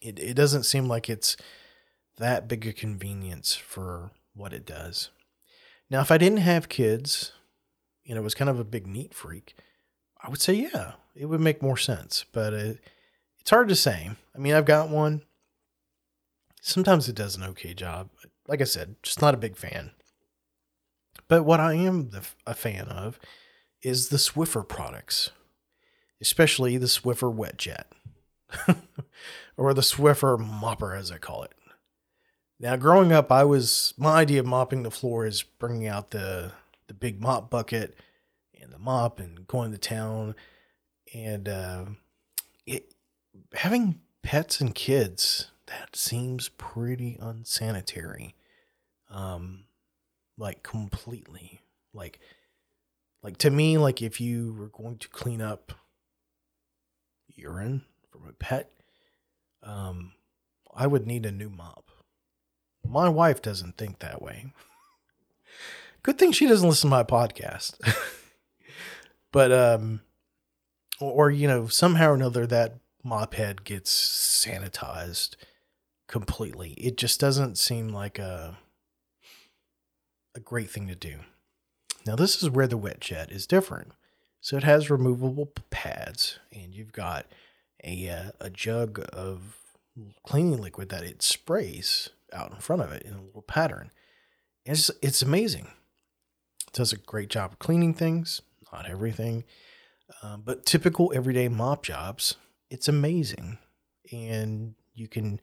it, 0.00 0.18
it 0.18 0.34
doesn't 0.34 0.64
seem 0.64 0.86
like 0.86 1.08
it's 1.08 1.36
that 2.16 2.48
big 2.48 2.66
a 2.66 2.72
convenience 2.72 3.54
for 3.54 4.12
what 4.34 4.52
it 4.52 4.64
does. 4.64 5.10
Now, 5.90 6.00
if 6.00 6.10
I 6.10 6.18
didn't 6.18 6.38
have 6.38 6.68
kids 6.68 7.32
and 8.08 8.18
it 8.18 8.22
was 8.22 8.34
kind 8.34 8.50
of 8.50 8.58
a 8.58 8.64
big 8.64 8.86
neat 8.86 9.14
freak, 9.14 9.54
I 10.22 10.28
would 10.28 10.40
say, 10.40 10.54
yeah, 10.54 10.92
it 11.14 11.26
would 11.26 11.40
make 11.40 11.62
more 11.62 11.76
sense. 11.76 12.24
But 12.32 12.52
it, 12.52 12.78
it's 13.40 13.50
hard 13.50 13.68
to 13.68 13.76
say. 13.76 14.10
I 14.34 14.38
mean, 14.38 14.54
I've 14.54 14.64
got 14.64 14.88
one. 14.88 15.22
Sometimes 16.60 17.08
it 17.08 17.14
does 17.14 17.36
an 17.36 17.44
okay 17.44 17.74
job. 17.74 18.10
Like 18.48 18.60
I 18.60 18.64
said, 18.64 18.96
just 19.02 19.20
not 19.20 19.34
a 19.34 19.38
big 19.38 19.56
fan. 19.56 19.92
But 21.28 21.44
what 21.44 21.60
I 21.60 21.74
am 21.74 22.10
the, 22.10 22.26
a 22.46 22.54
fan 22.54 22.88
of 22.88 23.18
is 23.82 24.08
the 24.08 24.16
Swiffer 24.16 24.66
products, 24.66 25.30
especially 26.20 26.76
the 26.76 26.86
Swiffer 26.86 27.32
Wet 27.32 27.56
Jet. 27.56 27.86
or 29.56 29.74
the 29.74 29.80
Swiffer 29.80 30.38
mopper, 30.38 30.96
as 30.96 31.10
I 31.10 31.18
call 31.18 31.42
it. 31.42 31.52
Now, 32.58 32.76
growing 32.76 33.12
up, 33.12 33.30
I 33.30 33.44
was 33.44 33.92
my 33.98 34.14
idea 34.14 34.40
of 34.40 34.46
mopping 34.46 34.82
the 34.82 34.90
floor 34.90 35.26
is 35.26 35.42
bringing 35.42 35.86
out 35.86 36.10
the 36.10 36.52
the 36.88 36.94
big 36.94 37.20
mop 37.20 37.50
bucket 37.50 37.96
and 38.60 38.72
the 38.72 38.78
mop 38.78 39.20
and 39.20 39.46
going 39.46 39.72
to 39.72 39.78
town, 39.78 40.34
and 41.14 41.48
uh, 41.48 41.84
it 42.66 42.94
having 43.54 44.00
pets 44.22 44.60
and 44.60 44.74
kids 44.74 45.50
that 45.66 45.96
seems 45.96 46.48
pretty 46.48 47.18
unsanitary, 47.20 48.34
um, 49.10 49.64
like 50.38 50.62
completely, 50.62 51.60
like 51.92 52.20
like 53.22 53.38
to 53.38 53.50
me, 53.50 53.78
like 53.78 54.02
if 54.02 54.20
you 54.20 54.54
were 54.58 54.68
going 54.68 54.98
to 54.98 55.08
clean 55.08 55.40
up 55.42 55.72
urine 57.28 57.82
from 58.10 58.28
a 58.28 58.32
pet, 58.32 58.70
um, 59.62 60.12
I 60.74 60.86
would 60.86 61.06
need 61.06 61.26
a 61.26 61.32
new 61.32 61.50
mop. 61.50 61.90
My 62.84 63.08
wife 63.08 63.42
doesn't 63.42 63.76
think 63.76 63.98
that 63.98 64.22
way. 64.22 64.52
Good 66.06 66.18
thing 66.18 66.30
she 66.30 66.46
doesn't 66.46 66.68
listen 66.68 66.88
to 66.88 66.96
my 66.96 67.02
podcast. 67.02 67.80
but 69.32 69.50
um 69.50 70.02
or, 71.00 71.26
or 71.26 71.30
you 71.32 71.48
know, 71.48 71.66
somehow 71.66 72.10
or 72.10 72.14
another 72.14 72.46
that 72.46 72.76
mop 73.02 73.34
head 73.34 73.64
gets 73.64 73.90
sanitized 74.46 75.34
completely. 76.06 76.74
It 76.74 76.96
just 76.96 77.18
doesn't 77.18 77.58
seem 77.58 77.88
like 77.88 78.20
a 78.20 78.56
a 80.36 80.38
great 80.38 80.70
thing 80.70 80.86
to 80.86 80.94
do. 80.94 81.16
Now 82.06 82.14
this 82.14 82.40
is 82.40 82.50
where 82.50 82.68
the 82.68 82.76
wet 82.76 83.00
jet 83.00 83.32
is 83.32 83.44
different. 83.44 83.90
So 84.40 84.56
it 84.56 84.62
has 84.62 84.88
removable 84.88 85.50
pads 85.70 86.38
and 86.52 86.72
you've 86.72 86.92
got 86.92 87.26
a 87.82 88.08
uh, 88.08 88.30
a 88.40 88.48
jug 88.48 89.04
of 89.12 89.56
cleaning 90.24 90.62
liquid 90.62 90.88
that 90.90 91.02
it 91.02 91.20
sprays 91.20 92.10
out 92.32 92.52
in 92.52 92.58
front 92.58 92.82
of 92.82 92.92
it 92.92 93.02
in 93.02 93.14
a 93.14 93.22
little 93.22 93.42
pattern. 93.42 93.90
It's 94.64 94.88
it's 95.02 95.20
amazing. 95.20 95.66
Does 96.76 96.92
a 96.92 96.98
great 96.98 97.30
job 97.30 97.52
of 97.52 97.58
cleaning 97.58 97.94
things, 97.94 98.42
not 98.70 98.86
everything, 98.86 99.44
um, 100.22 100.42
but 100.44 100.66
typical 100.66 101.10
everyday 101.14 101.48
mop 101.48 101.82
jobs. 101.82 102.36
It's 102.68 102.86
amazing, 102.86 103.56
and 104.12 104.74
you 104.94 105.08
can 105.08 105.40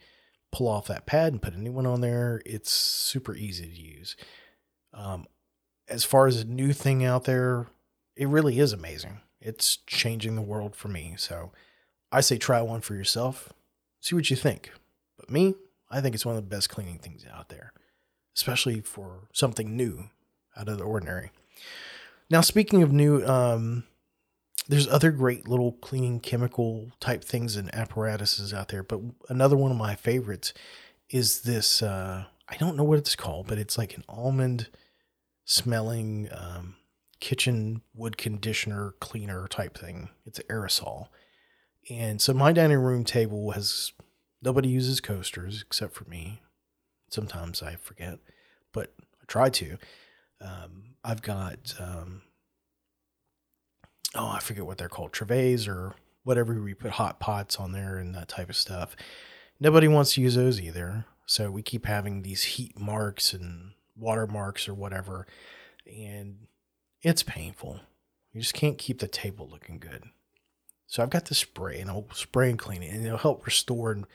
pull 0.52 0.68
off 0.68 0.86
that 0.86 1.08
pad 1.08 1.34
and 1.34 1.42
put 1.42 1.56
a 1.56 1.60
new 1.60 1.72
one 1.72 1.88
on 1.88 2.02
there. 2.02 2.44
It's 2.46 2.70
super 2.70 3.36
easy 3.36 3.66
to 3.66 3.82
use. 3.82 4.16
Um, 4.94 5.26
as 5.88 6.04
far 6.04 6.28
as 6.28 6.40
a 6.40 6.46
new 6.46 6.72
thing 6.72 7.04
out 7.04 7.24
there, 7.24 7.66
it 8.16 8.28
really 8.28 8.60
is 8.60 8.72
amazing. 8.72 9.22
It's 9.42 9.78
changing 9.88 10.36
the 10.36 10.42
world 10.44 10.76
for 10.76 10.90
me. 10.90 11.16
So 11.18 11.52
I 12.12 12.22
say 12.22 12.38
try 12.38 12.62
one 12.62 12.82
for 12.82 12.94
yourself. 12.94 13.52
See 14.02 14.14
what 14.14 14.30
you 14.30 14.36
think. 14.36 14.72
But 15.18 15.32
me, 15.32 15.56
I 15.90 16.00
think 16.00 16.14
it's 16.14 16.28
one 16.28 16.36
of 16.36 16.44
the 16.44 16.56
best 16.56 16.70
cleaning 16.70 17.00
things 17.00 17.26
out 17.34 17.50
there, 17.50 17.74
especially 18.38 18.82
for 18.82 19.30
something 19.34 19.76
new 19.76 20.10
out 20.58 20.70
of 20.70 20.78
the 20.78 20.84
ordinary. 20.84 21.32
Now, 22.30 22.42
speaking 22.42 22.82
of 22.82 22.92
new, 22.92 23.26
um, 23.26 23.84
there's 24.68 24.88
other 24.88 25.12
great 25.12 25.48
little 25.48 25.74
cleaning 25.74 26.20
chemical 26.20 26.92
type 27.00 27.24
things 27.24 27.56
and 27.56 27.74
apparatuses 27.76 28.54
out 28.54 28.70
there, 28.70 28.84
but 28.84 29.02
another 29.30 29.58
one 29.58 29.72
of 29.72 29.78
my 29.78 29.96
favorites 29.96 30.54
is 31.10 31.42
this. 31.42 31.82
Uh, 31.82 32.26
I 32.50 32.58
don't 32.58 32.78
know 32.78 32.84
what 32.84 33.00
it's 33.00 33.16
called, 33.16 33.48
but 33.48 33.58
it's 33.58 33.78
like 33.78 33.96
an 33.96 34.04
almond 34.08 34.70
smelling 35.46 36.30
um, 36.32 36.76
kitchen 37.20 37.82
wood 37.94 38.18
conditioner 38.18 38.96
cleaner 39.00 39.48
type 39.48 39.78
thing. 39.78 40.10
It's 40.26 40.40
aerosol. 40.50 41.08
And 41.90 42.22
so 42.22 42.34
my 42.34 42.54
dining 42.54 42.80
room 42.80 43.04
table 43.04 43.52
has 43.52 43.92
nobody 44.42 44.70
uses 44.70 45.02
coasters 45.02 45.62
except 45.66 45.94
for 45.94 46.06
me. 46.06 46.42
Sometimes 47.10 47.62
I 47.62 47.76
forget, 47.76 48.20
but 48.72 48.94
I 49.00 49.26
try 49.28 49.50
to. 49.50 49.78
Um, 50.44 50.96
I've 51.04 51.22
got 51.22 51.74
um, 51.80 52.22
oh, 54.16 54.30
I 54.30 54.40
forget 54.40 54.66
what 54.66 54.78
they're 54.78 54.90
called, 54.90 55.14
trivets 55.14 55.68
or 55.68 55.96
whatever. 56.24 56.62
We 56.62 56.74
put 56.74 56.92
hot 56.92 57.20
pots 57.20 57.58
on 57.58 57.72
there 57.72 57.98
and 57.98 58.14
that 58.16 58.28
type 58.28 58.50
of 58.50 58.56
stuff. 58.56 58.96
Nobody 59.60 59.88
wants 59.88 60.14
to 60.14 60.22
use 60.22 60.36
those 60.36 60.60
either. 60.60 61.06
So 61.26 61.50
we 61.50 61.62
keep 61.62 61.86
having 61.86 62.22
these 62.22 62.44
heat 62.44 62.78
marks 62.80 63.34
and 63.34 63.72
water 63.96 64.28
marks 64.28 64.68
or 64.68 64.74
whatever. 64.74 65.26
And 65.86 66.48
it's 67.02 67.24
painful. 67.24 67.80
You 68.32 68.42
just 68.42 68.54
can't 68.54 68.78
keep 68.78 69.00
the 69.00 69.08
table 69.08 69.48
looking 69.50 69.80
good. 69.80 70.04
So 70.88 71.02
I've 71.02 71.10
got 71.10 71.26
the 71.26 71.36
spray 71.36 71.80
and 71.80 71.90
I'll 71.90 72.08
spray 72.14 72.50
and 72.50 72.60
clean 72.60 72.84
it 72.84 72.94
and 72.94 73.06
it'll 73.06 73.18
help 73.18 73.46
restore 73.46 73.92
and 73.92 74.06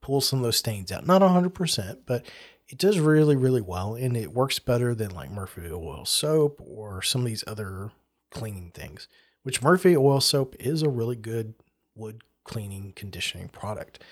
pull 0.00 0.20
some 0.20 0.40
of 0.40 0.44
those 0.44 0.56
stains 0.56 0.92
out. 0.92 1.06
Not 1.06 1.22
100%, 1.22 1.98
but 2.06 2.26
it 2.70 2.78
does 2.78 3.00
really, 3.00 3.34
really 3.34 3.60
well. 3.60 3.96
And 3.96 4.16
it 4.16 4.32
works 4.32 4.60
better 4.60 4.94
than 4.94 5.10
like 5.10 5.30
Murphy 5.30 5.62
oil 5.70 6.04
soap 6.04 6.62
or 6.64 7.02
some 7.02 7.22
of 7.22 7.26
these 7.26 7.44
other 7.46 7.90
cleaning 8.30 8.70
things, 8.72 9.08
which 9.42 9.60
Murphy 9.60 9.96
oil 9.96 10.20
soap 10.20 10.54
is 10.60 10.82
a 10.82 10.88
really 10.88 11.16
good 11.16 11.54
wood 11.96 12.22
cleaning 12.44 12.92
conditioning 12.94 13.48
product. 13.48 14.02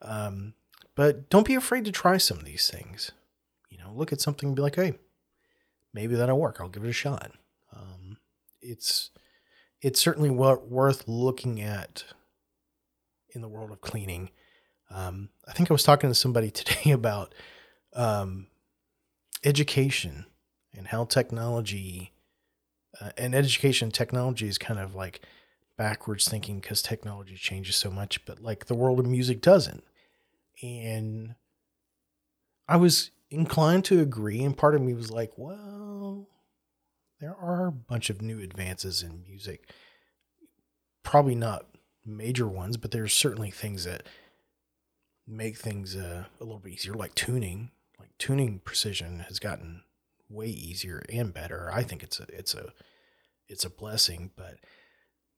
Um, 0.00 0.54
but 0.94 1.28
don't 1.28 1.46
be 1.46 1.56
afraid 1.56 1.84
to 1.86 1.92
try 1.92 2.16
some 2.16 2.38
of 2.38 2.44
these 2.44 2.70
things. 2.70 3.10
You 3.68 3.78
know, 3.78 3.92
look 3.92 4.12
at 4.12 4.20
something 4.20 4.48
and 4.48 4.56
be 4.56 4.62
like, 4.62 4.76
hey, 4.76 4.94
maybe 5.92 6.14
that'll 6.14 6.38
work. 6.38 6.58
I'll 6.60 6.68
give 6.68 6.84
it 6.84 6.90
a 6.90 6.92
shot. 6.92 7.32
Um, 7.74 8.18
it's 8.62 9.10
it's 9.82 10.00
certainly 10.00 10.30
worth 10.30 11.08
looking 11.08 11.60
at 11.60 12.04
in 13.30 13.42
the 13.42 13.48
world 13.48 13.72
of 13.72 13.80
cleaning. 13.80 14.30
Um, 14.88 15.30
I 15.48 15.52
think 15.52 15.68
I 15.68 15.74
was 15.74 15.82
talking 15.82 16.08
to 16.08 16.14
somebody 16.14 16.50
today 16.52 16.92
about 16.92 17.34
um, 17.94 18.46
education 19.44 20.26
and 20.76 20.88
how 20.88 21.04
technology 21.04 22.12
uh, 23.00 23.10
and 23.16 23.34
education 23.34 23.90
technology 23.90 24.46
is 24.48 24.58
kind 24.58 24.78
of 24.78 24.94
like 24.94 25.20
backwards 25.76 26.28
thinking 26.28 26.60
because 26.60 26.82
technology 26.82 27.36
changes 27.36 27.76
so 27.76 27.90
much, 27.90 28.24
but 28.24 28.40
like 28.40 28.66
the 28.66 28.74
world 28.74 29.00
of 29.00 29.06
music 29.06 29.40
doesn't. 29.40 29.84
And 30.62 31.34
I 32.68 32.76
was 32.76 33.10
inclined 33.30 33.84
to 33.86 34.00
agree, 34.00 34.42
and 34.42 34.56
part 34.56 34.74
of 34.74 34.82
me 34.82 34.94
was 34.94 35.10
like, 35.10 35.32
well, 35.36 36.28
there 37.20 37.34
are 37.34 37.66
a 37.66 37.72
bunch 37.72 38.10
of 38.10 38.22
new 38.22 38.40
advances 38.40 39.02
in 39.02 39.22
music. 39.22 39.68
Probably 41.02 41.34
not 41.34 41.66
major 42.06 42.46
ones, 42.46 42.76
but 42.76 42.90
there's 42.90 43.12
certainly 43.12 43.50
things 43.50 43.84
that 43.84 44.04
make 45.26 45.56
things 45.56 45.96
uh, 45.96 46.24
a 46.40 46.44
little 46.44 46.58
bit 46.58 46.74
easier, 46.74 46.94
like 46.94 47.14
tuning. 47.14 47.70
Tuning 48.18 48.60
precision 48.60 49.20
has 49.28 49.38
gotten 49.38 49.82
way 50.28 50.46
easier 50.46 51.02
and 51.12 51.32
better. 51.32 51.70
I 51.72 51.82
think 51.82 52.02
it's 52.02 52.20
a 52.20 52.26
it's 52.28 52.54
a 52.54 52.72
it's 53.48 53.64
a 53.64 53.70
blessing. 53.70 54.30
But 54.36 54.58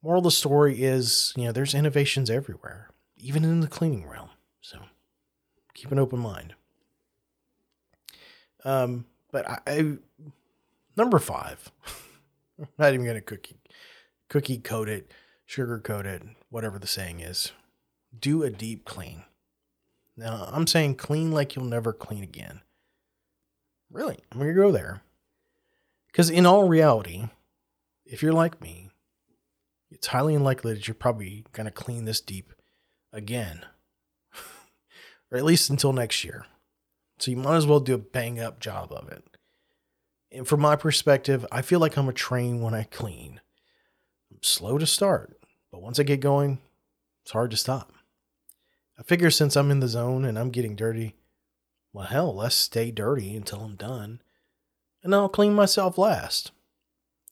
moral 0.03 0.19
of 0.19 0.25
the 0.25 0.31
story 0.31 0.83
is, 0.83 1.33
you 1.37 1.45
know, 1.45 1.53
there's 1.53 1.75
innovations 1.75 2.31
everywhere, 2.31 2.91
even 3.17 3.45
in 3.45 3.61
the 3.61 3.69
cleaning 3.69 4.07
realm. 4.07 4.31
So 4.61 4.79
keep 5.75 5.93
an 5.93 5.99
open 5.99 6.19
mind. 6.19 6.55
Um, 8.65 9.07
but 9.31 9.49
I, 9.49 9.59
I 9.67 9.97
number 10.97 11.19
five, 11.19 11.71
I'm 12.59 12.69
not 12.79 12.95
even 12.95 13.07
gonna 13.07 13.21
cookie 13.21 13.57
cookie 14.29 14.59
coat 14.59 14.89
it, 14.89 15.13
sugar 15.45 15.79
coat 15.79 16.07
it, 16.07 16.23
whatever 16.51 16.79
the 16.79 16.87
saying 16.87 17.21
is. 17.21 17.53
Do 18.19 18.43
a 18.43 18.51
deep 18.51 18.85
clean. 18.85 19.25
Now 20.17 20.49
I'm 20.51 20.67
saying 20.67 20.97
clean 20.97 21.31
like 21.31 21.55
you'll 21.55 21.67
never 21.67 21.93
clean 21.93 22.23
again. 22.23 22.63
Really, 23.91 24.19
I'm 24.31 24.39
gonna 24.39 24.53
go 24.53 24.73
there. 24.73 25.03
Because 26.07 26.31
in 26.31 26.47
all 26.47 26.69
reality, 26.69 27.29
if 28.05 28.23
you're 28.23 28.33
like 28.33 28.61
me, 28.61 28.91
it's 29.91 30.09
highly 30.09 30.35
unlikely 30.35 30.75
that 30.75 30.89
you're 30.89 30.95
probably 30.95 31.45
gonna 31.53 31.71
clean 31.71 32.05
this 32.05 32.21
deep 32.21 32.53
again 33.13 33.65
or 35.31 35.39
at 35.39 35.45
least 35.45 35.71
until 35.71 35.93
next 35.93 36.25
year. 36.25 36.47
So 37.19 37.31
you 37.31 37.37
might 37.37 37.57
as 37.57 37.67
well 37.67 37.81
do 37.81 37.95
a 37.95 37.99
bang 37.99 38.41
up 38.41 38.61
job 38.61 38.93
of 38.93 39.09
it. 39.09 39.25
And 40.31 40.47
from 40.47 40.61
my 40.61 40.77
perspective, 40.77 41.47
I 41.51 41.63
feel 41.63 41.81
like 41.81 41.97
I'm 41.97 42.09
a 42.09 42.13
train 42.13 42.61
when 42.61 42.75
I 42.75 42.83
clean. 42.85 43.41
I'm 44.31 44.39
slow 44.43 44.77
to 44.77 44.87
start, 44.87 45.39
but 45.71 45.81
once 45.81 45.99
I 45.99 46.03
get 46.03 46.21
going, 46.21 46.59
it's 47.23 47.33
hard 47.33 47.51
to 47.53 47.57
stop. 47.57 47.93
I 48.99 49.03
figure 49.03 49.31
since 49.31 49.57
I'm 49.57 49.71
in 49.71 49.81
the 49.81 49.89
zone 49.89 50.25
and 50.25 50.39
I'm 50.39 50.51
getting 50.51 50.77
dirty, 50.77 51.15
well, 51.97 52.05
hell, 52.05 52.35
let's 52.35 52.55
stay 52.55 52.91
dirty 52.91 53.35
until 53.35 53.61
I'm 53.61 53.75
done. 53.75 54.21
And 55.03 55.15
I'll 55.15 55.31
clean 55.31 55.55
myself 55.55 55.97
last. 55.97 56.51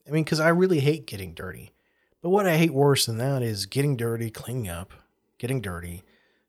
I 0.09 0.11
mean, 0.11 0.25
because 0.25 0.41
I 0.41 0.49
really 0.49 0.81
hate 0.81 1.07
getting 1.07 1.35
dirty. 1.35 1.75
But 2.23 2.31
what 2.31 2.47
I 2.47 2.57
hate 2.57 2.73
worse 2.73 3.05
than 3.05 3.19
that 3.19 3.43
is 3.43 3.67
getting 3.67 3.95
dirty, 3.95 4.31
cleaning 4.31 4.71
up, 4.71 4.95
getting 5.37 5.61
dirty, 5.61 6.03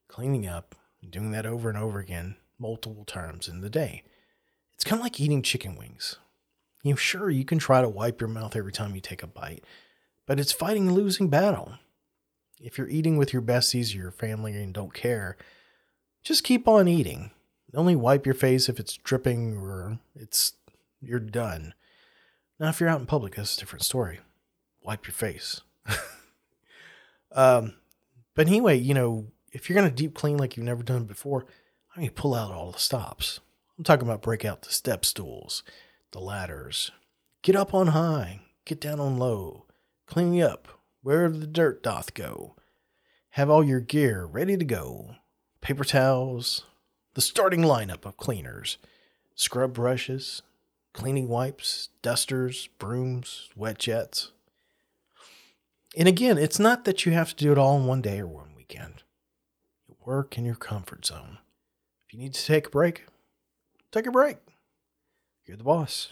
cleaning 0.08 0.48
up, 0.48 0.76
doing 1.10 1.32
that 1.32 1.46
over 1.46 1.68
and 1.68 1.78
over 1.78 2.00
again 2.00 2.38
multiple 2.58 3.04
times 3.04 3.50
in 3.50 3.60
the 3.60 3.70
day. 3.70 4.02
It's 4.76 4.86
kind 4.86 5.02
of 5.02 5.04
like 5.04 5.20
eating 5.20 5.42
chicken 5.42 5.76
wings. 5.76 6.16
You 6.84 6.92
know, 6.92 6.96
sure, 6.96 7.30
you 7.30 7.44
can 7.44 7.60
try 7.60 7.82
to 7.82 7.90
wipe 7.90 8.22
your 8.22 8.30
mouth 8.30 8.56
every 8.56 8.72
time 8.72 8.96
you 8.96 9.02
take 9.02 9.24
a 9.24 9.28
bite, 9.28 9.66
but 10.26 10.40
it's 10.40 10.54
fighting 10.54 10.88
a 10.88 10.94
losing 10.94 11.28
battle. 11.28 11.74
If 12.62 12.78
you're 12.78 12.88
eating 12.88 13.18
with 13.18 13.34
your 13.34 13.42
besties 13.42 13.94
or 13.94 13.98
your 13.98 14.12
family 14.12 14.54
and 14.54 14.74
don't 14.74 14.94
care, 14.94 15.36
just 16.24 16.46
keep 16.46 16.66
on 16.66 16.88
eating. 16.88 17.32
Only 17.76 17.96
wipe 17.96 18.26
your 18.26 18.36
face 18.36 18.70
if 18.70 18.80
it's 18.80 18.98
dripping 18.98 19.58
or 19.58 20.00
it's 20.16 20.54
you're 21.02 21.20
done. 21.20 21.74
Now, 22.60 22.70
if 22.70 22.80
you're 22.80 22.90
out 22.90 23.00
in 23.00 23.06
public, 23.06 23.36
that's 23.36 23.58
a 23.58 23.60
different 23.60 23.84
story. 23.84 24.20
Wipe 24.84 25.06
your 25.06 25.14
face. 25.14 25.62
um, 27.32 27.74
but 28.34 28.48
anyway, 28.48 28.78
you 28.78 28.94
know, 28.94 29.28
if 29.52 29.70
you're 29.70 29.78
going 29.78 29.90
to 29.90 29.96
deep 29.96 30.14
clean 30.14 30.38
like 30.38 30.56
you've 30.56 30.66
never 30.66 30.84
done 30.84 31.04
before, 31.06 31.46
I 31.96 32.00
mean, 32.00 32.12
pull 32.12 32.34
out 32.34 32.52
all 32.52 32.72
the 32.72 32.80
stops. 32.80 33.40
I'm 33.78 33.84
talking 33.84 34.08
about 34.08 34.22
break 34.22 34.46
out 34.46 34.62
the 34.62 34.72
step 34.72 35.04
stools, 35.04 35.64
the 36.12 36.20
ladders. 36.20 36.92
Get 37.42 37.56
up 37.56 37.74
on 37.74 37.88
high, 37.88 38.42
get 38.64 38.80
down 38.80 39.00
on 39.00 39.18
low, 39.18 39.66
clean 40.08 40.42
up 40.42 40.68
where 41.02 41.30
the 41.30 41.46
dirt 41.46 41.84
doth 41.84 42.14
go. 42.14 42.56
Have 43.32 43.50
all 43.50 43.64
your 43.64 43.80
gear 43.80 44.26
ready 44.26 44.58
to 44.58 44.66
go. 44.66 45.16
Paper 45.62 45.84
towels, 45.84 46.64
the 47.16 47.22
starting 47.22 47.62
lineup 47.62 48.06
of 48.06 48.18
cleaners, 48.18 48.78
scrub 49.36 49.74
brushes, 49.74 50.42
cleaning 50.94 51.30
wipes, 51.30 51.90
dusters, 52.02 52.68
brooms, 52.78 53.50
wet 53.56 53.80
jets. 53.80 54.32
And 55.98 56.10
again, 56.10 56.38
it's 56.38 56.60
not 56.60 56.84
that 56.84 57.06
you 57.06 57.14
have 57.14 57.30
to 57.30 57.44
do 57.44 57.54
it 57.54 57.58
all 57.58 57.78
in 57.78 57.86
one 57.86 58.02
day 58.02 58.20
or 58.20 58.28
one 58.28 58.54
weekend 58.56 59.04
You 59.88 59.96
work 60.06 60.38
in 60.38 60.44
your 60.44 60.56
comfort 60.56 61.06
zone. 61.06 61.38
If 62.06 62.14
you 62.14 62.20
need 62.20 62.34
to 62.34 62.46
take 62.46 62.68
a 62.68 62.70
break, 62.70 63.06
take 63.94 64.06
a 64.06 64.12
break. 64.12 64.38
You're 65.46 65.58
the 65.58 65.64
boss. 65.64 66.12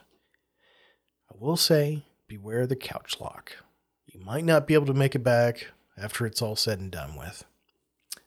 I 1.30 1.36
will 1.38 1.58
say, 1.58 2.06
beware 2.28 2.66
the 2.66 2.78
couch 2.78 3.18
lock. 3.20 3.58
You 4.06 4.22
might 4.22 4.46
not 4.46 4.68
be 4.68 4.74
able 4.74 4.86
to 4.86 4.94
make 4.94 5.16
it 5.16 5.24
back 5.24 5.68
after 5.98 6.26
it's 6.26 6.42
all 6.42 6.56
said 6.56 6.80
and 6.80 6.92
done 6.92 7.18
with. 7.18 7.44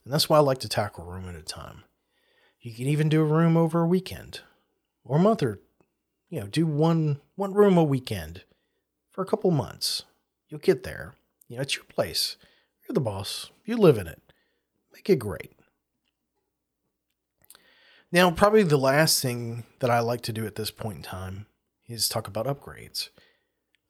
And 0.04 0.12
that's 0.12 0.28
why 0.28 0.36
I 0.36 0.40
like 0.40 0.58
to 0.58 0.68
tackle 0.68 1.04
room 1.04 1.26
at 1.28 1.34
a 1.34 1.42
time. 1.42 1.84
You 2.66 2.74
can 2.74 2.88
even 2.88 3.08
do 3.08 3.20
a 3.20 3.24
room 3.24 3.56
over 3.56 3.82
a 3.82 3.86
weekend 3.86 4.40
or 5.04 5.18
a 5.18 5.20
month 5.20 5.40
or 5.40 5.60
you 6.28 6.40
know, 6.40 6.48
do 6.48 6.66
one 6.66 7.20
one 7.36 7.54
room 7.54 7.78
a 7.78 7.84
weekend 7.84 8.42
for 9.12 9.22
a 9.22 9.24
couple 9.24 9.52
months. 9.52 10.02
You'll 10.48 10.58
get 10.58 10.82
there. 10.82 11.14
You 11.46 11.54
know, 11.54 11.62
it's 11.62 11.76
your 11.76 11.84
place. 11.84 12.36
You're 12.82 12.94
the 12.94 13.00
boss. 13.00 13.52
You 13.64 13.76
live 13.76 13.98
in 13.98 14.08
it. 14.08 14.20
Make 14.92 15.08
it 15.08 15.20
great. 15.20 15.52
Now, 18.10 18.32
probably 18.32 18.64
the 18.64 18.76
last 18.76 19.22
thing 19.22 19.62
that 19.78 19.90
I 19.90 20.00
like 20.00 20.22
to 20.22 20.32
do 20.32 20.44
at 20.44 20.56
this 20.56 20.72
point 20.72 20.96
in 20.96 21.02
time 21.04 21.46
is 21.86 22.08
talk 22.08 22.26
about 22.26 22.46
upgrades. 22.46 23.10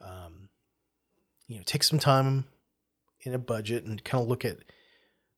Um, 0.02 0.50
you 1.48 1.56
know, 1.56 1.62
take 1.64 1.82
some 1.82 1.98
time 1.98 2.44
in 3.22 3.32
a 3.32 3.38
budget 3.38 3.84
and 3.84 4.04
kind 4.04 4.20
of 4.20 4.28
look 4.28 4.44
at 4.44 4.58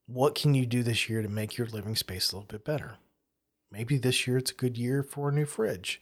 what 0.08 0.34
can 0.34 0.54
you 0.54 0.66
do 0.66 0.82
this 0.82 1.08
year 1.08 1.22
to 1.22 1.28
make 1.28 1.56
your 1.56 1.68
living 1.68 1.94
space 1.94 2.32
a 2.32 2.34
little 2.34 2.48
bit 2.48 2.64
better. 2.64 2.96
Maybe 3.70 3.98
this 3.98 4.26
year 4.26 4.38
it's 4.38 4.50
a 4.50 4.54
good 4.54 4.76
year 4.76 5.02
for 5.02 5.28
a 5.28 5.32
new 5.32 5.44
fridge, 5.44 6.00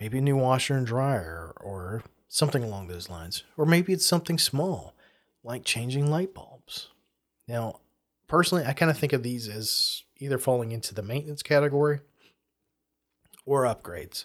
maybe 0.00 0.18
a 0.18 0.22
new 0.22 0.36
washer 0.36 0.76
and 0.76 0.86
dryer, 0.86 1.52
or 1.60 2.04
something 2.28 2.62
along 2.62 2.88
those 2.88 3.10
lines. 3.10 3.44
Or 3.56 3.66
maybe 3.66 3.92
it's 3.92 4.06
something 4.06 4.38
small, 4.38 4.94
like 5.42 5.64
changing 5.64 6.10
light 6.10 6.34
bulbs. 6.34 6.88
Now, 7.48 7.80
personally, 8.28 8.64
I 8.64 8.72
kind 8.72 8.90
of 8.90 8.98
think 8.98 9.12
of 9.12 9.22
these 9.22 9.48
as 9.48 10.02
either 10.18 10.38
falling 10.38 10.72
into 10.72 10.94
the 10.94 11.02
maintenance 11.02 11.42
category 11.42 12.00
or 13.44 13.64
upgrades. 13.64 14.24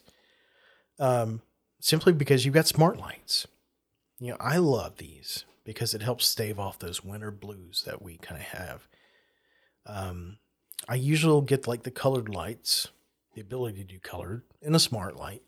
Um, 0.99 1.41
simply 1.79 2.13
because 2.13 2.45
you've 2.45 2.53
got 2.53 2.67
smart 2.67 2.97
lights. 2.97 3.47
You 4.19 4.32
know, 4.32 4.38
I 4.39 4.58
love 4.58 4.97
these 4.97 5.45
because 5.63 5.93
it 5.93 6.01
helps 6.01 6.27
stave 6.27 6.60
off 6.60 6.79
those 6.79 7.03
winter 7.03 7.32
blues 7.32 7.84
that 7.86 8.01
we 8.01 8.17
kind 8.17 8.41
of 8.41 8.47
have. 8.47 8.88
Um, 9.86 10.38
I 10.89 10.95
usually 10.95 11.45
get 11.45 11.67
like 11.67 11.84
the 11.84 11.91
colored 11.91 12.30
lights, 12.30 12.88
the 13.36 13.41
ability 13.41 13.78
to 13.78 13.84
do 13.84 13.99
colored, 13.99 14.41
and 14.60 14.75
a 14.75 14.80
smart 14.80 15.15
light 15.15 15.43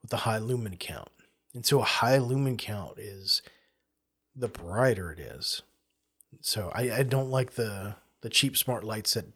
with 0.00 0.12
a 0.12 0.18
high 0.18 0.38
lumen 0.38 0.76
count. 0.76 1.08
And 1.52 1.66
so 1.66 1.80
a 1.80 1.84
high 1.84 2.18
lumen 2.18 2.56
count 2.56 2.96
is 3.00 3.42
the 4.36 4.46
brighter 4.46 5.10
it 5.10 5.18
is. 5.18 5.62
So 6.40 6.70
I, 6.72 6.98
I 6.98 7.02
don't 7.02 7.30
like 7.30 7.54
the 7.54 7.96
the 8.20 8.30
cheap 8.30 8.56
smart 8.56 8.84
lights 8.84 9.14
that 9.14 9.26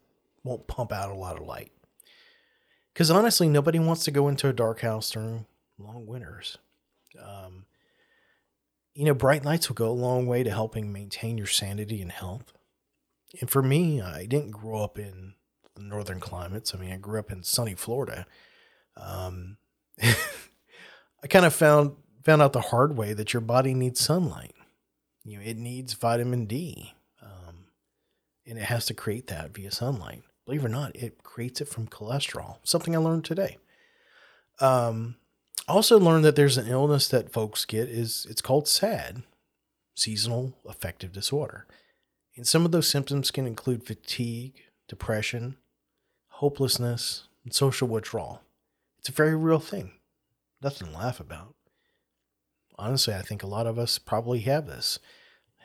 won't 0.45 0.69
pump 0.69 0.93
out 0.93 1.11
a 1.11 1.15
lot 1.15 1.37
of 1.37 1.47
light. 1.47 1.73
Because 2.95 3.11
honestly, 3.11 3.49
nobody 3.49 3.81
wants 3.81 4.05
to 4.05 4.13
go 4.13 4.29
into 4.29 4.49
a 4.49 4.53
dark 4.53 4.81
house 4.81 5.11
during 5.11 5.47
long 5.79 6.07
winters. 6.07 6.59
Um, 7.21 7.65
you 8.95 9.05
know, 9.05 9.15
bright 9.15 9.45
lights 9.45 9.69
will 9.69 9.75
go 9.75 9.89
a 9.89 9.93
long 9.93 10.27
way 10.27 10.45
to 10.45 10.51
helping 10.51 10.93
maintain 10.93 11.37
your 11.37 11.47
sanity 11.49 12.01
and 12.01 12.13
health. 12.13 12.53
And 13.41 13.51
for 13.51 13.63
me, 13.63 14.01
I 14.01 14.27
didn't 14.27 14.53
grow 14.53 14.83
up 14.83 14.99
in 14.99 15.35
northern 15.89 16.21
climates. 16.21 16.75
I 16.75 16.79
mean, 16.79 16.93
I 16.93 16.97
grew 16.97 17.19
up 17.19 17.31
in 17.31 17.43
sunny 17.43 17.75
Florida. 17.75 18.27
Um, 18.97 19.57
I 20.03 21.27
kind 21.29 21.45
of 21.45 21.55
found 21.55 21.97
found 22.23 22.43
out 22.43 22.53
the 22.53 22.61
hard 22.61 22.97
way 22.97 23.13
that 23.13 23.33
your 23.33 23.41
body 23.41 23.75
needs 23.75 24.01
sunlight. 24.01 24.55
You 25.25 25.39
know, 25.39 25.45
it 25.45 25.57
needs 25.57 25.95
vitamin 25.95 26.47
D, 26.47 26.95
um, 27.23 27.67
and 28.47 28.59
it 28.59 28.65
has 28.65 28.87
to 28.87 28.95
create 28.95 29.27
that 29.29 29.55
via 29.55 29.71
sunlight. 29.71 30.23
Believe 30.45 30.63
it 30.63 30.67
or 30.67 30.71
not, 30.71 30.97
it 30.97 31.23
creates 31.23 31.61
it 31.61 31.69
from 31.69 31.87
cholesterol. 31.87 32.57
Something 32.63 32.95
I 32.95 32.99
learned 32.99 33.25
today. 33.25 33.59
Um, 34.61 35.17
also 35.69 35.99
learned 35.99 36.25
that 36.25 36.37
there's 36.37 36.59
an 36.59 36.67
illness 36.67 37.09
that 37.09 37.33
folks 37.33 37.65
get 37.65 37.89
is 37.89 38.27
it's 38.29 38.43
called 38.43 38.69
SAD, 38.69 39.23
seasonal 39.95 40.57
affective 40.67 41.13
disorder. 41.13 41.67
And 42.37 42.47
some 42.47 42.65
of 42.65 42.73
those 42.73 42.89
symptoms 42.89 43.31
can 43.31 43.47
include 43.47 43.87
fatigue, 43.87 44.55
depression, 44.89 45.57
hopelessness, 46.41 47.25
and 47.45 47.53
social 47.53 47.87
withdrawal. 47.87 48.41
It's 48.99 49.11
a 49.11 49.13
very 49.13 49.37
real 49.37 49.59
thing. 49.59 49.93
Nothing 50.63 50.89
to 50.89 50.95
laugh 50.97 51.21
about. 51.21 51.55
Honestly, 52.79 53.13
I 53.13 53.21
think 53.21 53.43
a 53.43 53.47
lot 53.47 53.67
of 53.67 53.79
us 53.79 53.99
probably 53.99 54.39
have 54.41 54.67
this. 54.67 54.99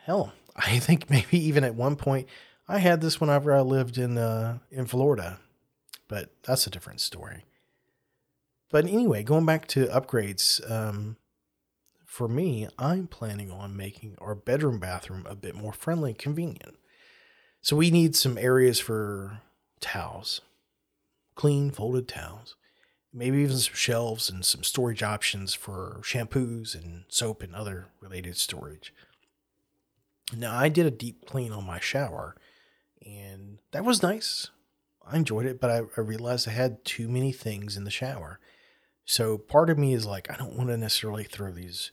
Hell, 0.03 0.33
I 0.57 0.79
think 0.79 1.09
maybe 1.09 1.38
even 1.38 1.63
at 1.63 1.75
one 1.75 1.95
point 1.95 2.27
I 2.67 2.79
had 2.79 2.99
this 2.99 3.21
whenever 3.21 3.53
I 3.53 3.61
lived 3.61 3.97
in 3.97 4.17
uh, 4.17 4.57
in 4.69 4.85
Florida, 4.85 5.39
but 6.09 6.31
that's 6.43 6.67
a 6.67 6.71
different 6.71 6.99
story. 6.99 7.45
But 8.69 8.83
anyway, 8.85 9.23
going 9.23 9.45
back 9.45 9.67
to 9.69 9.85
upgrades, 9.88 10.59
um, 10.69 11.15
for 12.05 12.27
me, 12.27 12.67
I'm 12.77 13.07
planning 13.07 13.49
on 13.49 13.77
making 13.77 14.17
our 14.19 14.35
bedroom 14.35 14.79
bathroom 14.79 15.25
a 15.29 15.35
bit 15.35 15.55
more 15.55 15.71
friendly 15.71 16.11
and 16.11 16.19
convenient. 16.19 16.75
So 17.61 17.77
we 17.77 17.91
need 17.91 18.13
some 18.13 18.38
areas 18.38 18.77
for 18.77 19.39
towels, 19.79 20.41
clean 21.36 21.71
folded 21.71 22.08
towels, 22.08 22.56
maybe 23.13 23.38
even 23.39 23.58
some 23.58 23.76
shelves 23.76 24.30
and 24.30 24.45
some 24.45 24.63
storage 24.63 25.04
options 25.04 25.54
for 25.54 26.00
shampoos 26.02 26.74
and 26.76 27.06
soap 27.08 27.43
and 27.43 27.54
other 27.54 27.88
related 28.02 28.38
storage. 28.38 28.93
Now, 30.36 30.56
I 30.56 30.69
did 30.69 30.86
a 30.86 30.91
deep 30.91 31.26
clean 31.26 31.52
on 31.52 31.65
my 31.65 31.80
shower, 31.80 32.36
and 33.06 33.60
that 33.71 33.86
was 33.86 34.02
nice. 34.02 34.50
I 35.06 35.17
enjoyed 35.17 35.45
it, 35.45 35.62
but 35.62 35.69
I, 35.69 35.82
I 35.98 36.02
realized 36.02 36.48
I 36.48 36.52
had 36.52 36.84
too 36.84 37.08
many 37.08 37.32
things 37.32 37.78
in 37.78 37.84
the 37.84 37.91
shower. 37.91 38.39
So 39.06 39.38
part 39.38 39.69
of 39.69 39.78
me 39.78 39.93
is 39.93 40.06
like, 40.06 40.32
I 40.32 40.36
don't 40.36 40.56
want 40.56 40.69
to 40.69 40.78
necessarily 40.78 41.24
throw 41.24 41.52
these 41.52 41.91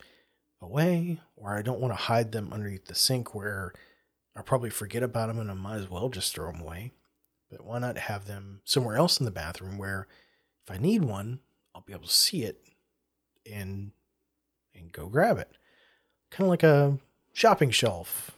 away, 0.62 1.20
or 1.36 1.56
I 1.56 1.62
don't 1.62 1.80
want 1.80 1.92
to 1.92 2.02
hide 2.04 2.32
them 2.32 2.52
underneath 2.52 2.86
the 2.86 2.94
sink 2.94 3.34
where 3.34 3.74
I'll 4.34 4.42
probably 4.42 4.70
forget 4.70 5.02
about 5.02 5.26
them 5.26 5.38
and 5.38 5.50
I 5.50 5.54
might 5.54 5.76
as 5.76 5.90
well 5.90 6.08
just 6.08 6.34
throw 6.34 6.50
them 6.50 6.62
away. 6.62 6.92
But 7.52 7.66
why 7.66 7.78
not 7.78 7.98
have 7.98 8.26
them 8.26 8.62
somewhere 8.64 8.96
else 8.96 9.20
in 9.20 9.26
the 9.26 9.30
bathroom 9.30 9.76
where 9.76 10.08
if 10.64 10.74
I 10.74 10.78
need 10.78 11.04
one, 11.04 11.40
I'll 11.74 11.82
be 11.82 11.92
able 11.92 12.06
to 12.06 12.12
see 12.12 12.44
it 12.44 12.64
and 13.50 13.92
and 14.74 14.90
go 14.90 15.06
grab 15.06 15.36
it. 15.36 15.50
Kind 16.30 16.46
of 16.46 16.48
like 16.48 16.62
a 16.62 16.98
shopping 17.34 17.70
shelf 17.70 18.30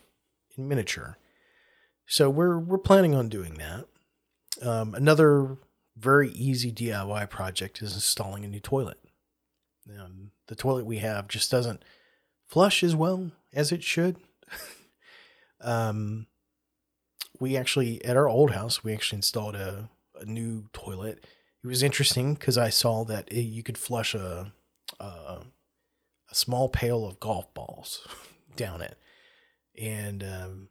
in 0.58 0.66
miniature. 0.66 1.16
So 2.06 2.28
we're 2.28 2.58
we're 2.58 2.76
planning 2.76 3.14
on 3.14 3.28
doing 3.28 3.54
that. 3.54 3.86
Um, 4.60 4.94
another 4.96 5.58
very 5.96 6.30
easy 6.30 6.72
DIY 6.72 7.30
project 7.30 7.82
is 7.82 7.94
installing 7.94 8.44
a 8.44 8.48
new 8.48 8.60
toilet. 8.60 8.98
Um, 9.88 10.32
the 10.48 10.56
toilet 10.56 10.86
we 10.86 10.98
have 10.98 11.28
just 11.28 11.52
doesn't 11.52 11.84
flush 12.48 12.82
as 12.82 12.96
well 12.96 13.30
as 13.52 13.70
it 13.70 13.84
should. 13.84 14.16
um, 15.60 16.26
we 17.40 17.56
actually 17.56 18.04
at 18.04 18.16
our 18.16 18.28
old 18.28 18.52
house 18.52 18.84
we 18.84 18.92
actually 18.92 19.18
installed 19.18 19.56
a, 19.56 19.88
a 20.20 20.24
new 20.24 20.66
toilet. 20.72 21.26
It 21.62 21.66
was 21.66 21.82
interesting 21.82 22.34
because 22.34 22.58
I 22.58 22.68
saw 22.68 23.04
that 23.04 23.28
it, 23.32 23.42
you 23.42 23.62
could 23.62 23.78
flush 23.78 24.14
a, 24.14 24.52
a 25.00 25.04
a 26.30 26.34
small 26.34 26.68
pail 26.68 27.06
of 27.06 27.20
golf 27.20 27.52
balls 27.54 28.06
down 28.56 28.80
it, 28.80 28.98
and 29.80 30.22
um, 30.22 30.68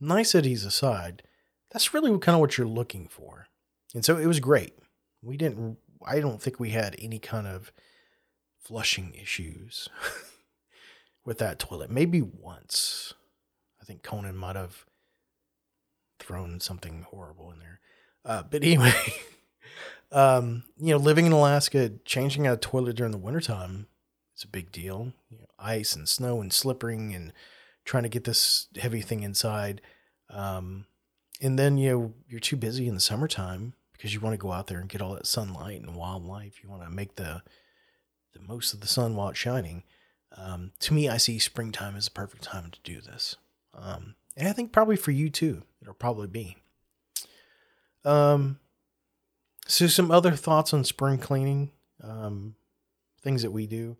niceties 0.00 0.64
aside, 0.64 1.22
that's 1.70 1.92
really 1.94 2.10
kind 2.18 2.34
of 2.34 2.40
what 2.40 2.56
you're 2.56 2.66
looking 2.66 3.08
for. 3.08 3.46
And 3.94 4.04
so 4.04 4.16
it 4.16 4.26
was 4.26 4.40
great. 4.40 4.74
We 5.22 5.36
didn't, 5.36 5.78
I 6.06 6.20
don't 6.20 6.40
think 6.40 6.60
we 6.60 6.70
had 6.70 6.96
any 6.98 7.18
kind 7.18 7.46
of 7.46 7.72
flushing 8.60 9.14
issues 9.14 9.88
with 11.24 11.38
that 11.38 11.58
toilet. 11.58 11.90
Maybe 11.90 12.22
once. 12.22 13.14
I 13.80 13.84
think 13.84 14.02
Conan 14.02 14.36
might 14.36 14.56
have 14.56 14.84
thrown 16.28 16.60
something 16.60 17.06
horrible 17.10 17.50
in 17.50 17.58
there. 17.58 17.80
Uh, 18.24 18.42
but 18.48 18.62
anyway, 18.62 18.92
um, 20.12 20.62
you 20.78 20.92
know, 20.92 20.98
living 20.98 21.26
in 21.26 21.32
Alaska, 21.32 21.90
changing 22.04 22.46
out 22.46 22.54
a 22.54 22.56
toilet 22.58 22.96
during 22.96 23.12
the 23.12 23.18
wintertime 23.18 23.86
is 24.36 24.44
a 24.44 24.48
big 24.48 24.70
deal. 24.70 25.12
You 25.30 25.38
know, 25.38 25.46
ice 25.58 25.96
and 25.96 26.08
snow 26.08 26.40
and 26.40 26.52
slippering 26.52 27.14
and 27.14 27.32
trying 27.84 28.02
to 28.02 28.08
get 28.08 28.24
this 28.24 28.68
heavy 28.80 29.00
thing 29.00 29.22
inside. 29.22 29.80
Um, 30.30 30.84
and 31.40 31.58
then 31.58 31.78
you 31.78 31.90
know 31.90 32.14
you're 32.28 32.40
too 32.40 32.56
busy 32.56 32.86
in 32.86 32.94
the 32.94 33.00
summertime 33.00 33.72
because 33.92 34.12
you 34.12 34.20
want 34.20 34.34
to 34.34 34.38
go 34.38 34.52
out 34.52 34.66
there 34.66 34.78
and 34.78 34.88
get 34.88 35.00
all 35.00 35.14
that 35.14 35.26
sunlight 35.26 35.80
and 35.80 35.96
wildlife. 35.96 36.62
You 36.62 36.68
want 36.68 36.82
to 36.82 36.90
make 36.90 37.16
the 37.16 37.42
the 38.34 38.40
most 38.40 38.74
of 38.74 38.80
the 38.80 38.86
sun 38.86 39.16
while 39.16 39.30
it's 39.30 39.38
shining. 39.38 39.84
Um, 40.36 40.72
to 40.80 40.92
me, 40.92 41.08
I 41.08 41.16
see 41.16 41.38
springtime 41.38 41.96
as 41.96 42.04
the 42.04 42.10
perfect 42.10 42.42
time 42.42 42.70
to 42.70 42.78
do 42.84 43.00
this, 43.00 43.36
um, 43.74 44.14
and 44.38 44.46
I 44.48 44.52
think 44.52 44.72
probably 44.72 44.96
for 44.96 45.10
you 45.10 45.28
too, 45.28 45.62
it'll 45.82 45.94
probably 45.94 46.28
be. 46.28 46.56
Um, 48.04 48.60
so 49.66 49.88
some 49.88 50.12
other 50.12 50.30
thoughts 50.30 50.72
on 50.72 50.84
spring 50.84 51.18
cleaning, 51.18 51.72
um, 52.02 52.54
things 53.20 53.42
that 53.42 53.50
we 53.50 53.66
do. 53.66 53.96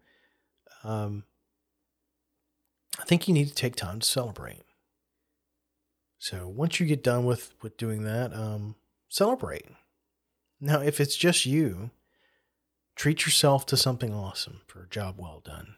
Um, 0.85 1.25
I 3.01 3.05
think 3.05 3.27
you 3.27 3.35
need 3.35 3.49
to 3.49 3.55
take 3.55 3.75
time 3.75 3.99
to 3.99 4.07
celebrate. 4.07 4.63
So 6.19 6.49
once 6.49 6.79
you 6.79 6.87
get 6.87 7.03
done 7.03 7.25
with 7.25 7.53
with 7.61 7.77
doing 7.77 8.05
that, 8.05 8.33
um, 8.33 8.77
celebrate. 9.09 9.67
Now, 10.61 10.81
if 10.81 11.01
it's 11.01 11.17
just 11.17 11.47
you, 11.47 11.91
treat 12.97 13.25
yourself 13.25 13.67
to 13.67 13.77
something 13.77 14.15
awesome 14.15 14.61
for 14.67 14.83
a 14.85 14.89
job 14.89 15.17
well 15.19 15.41
done. 15.45 15.77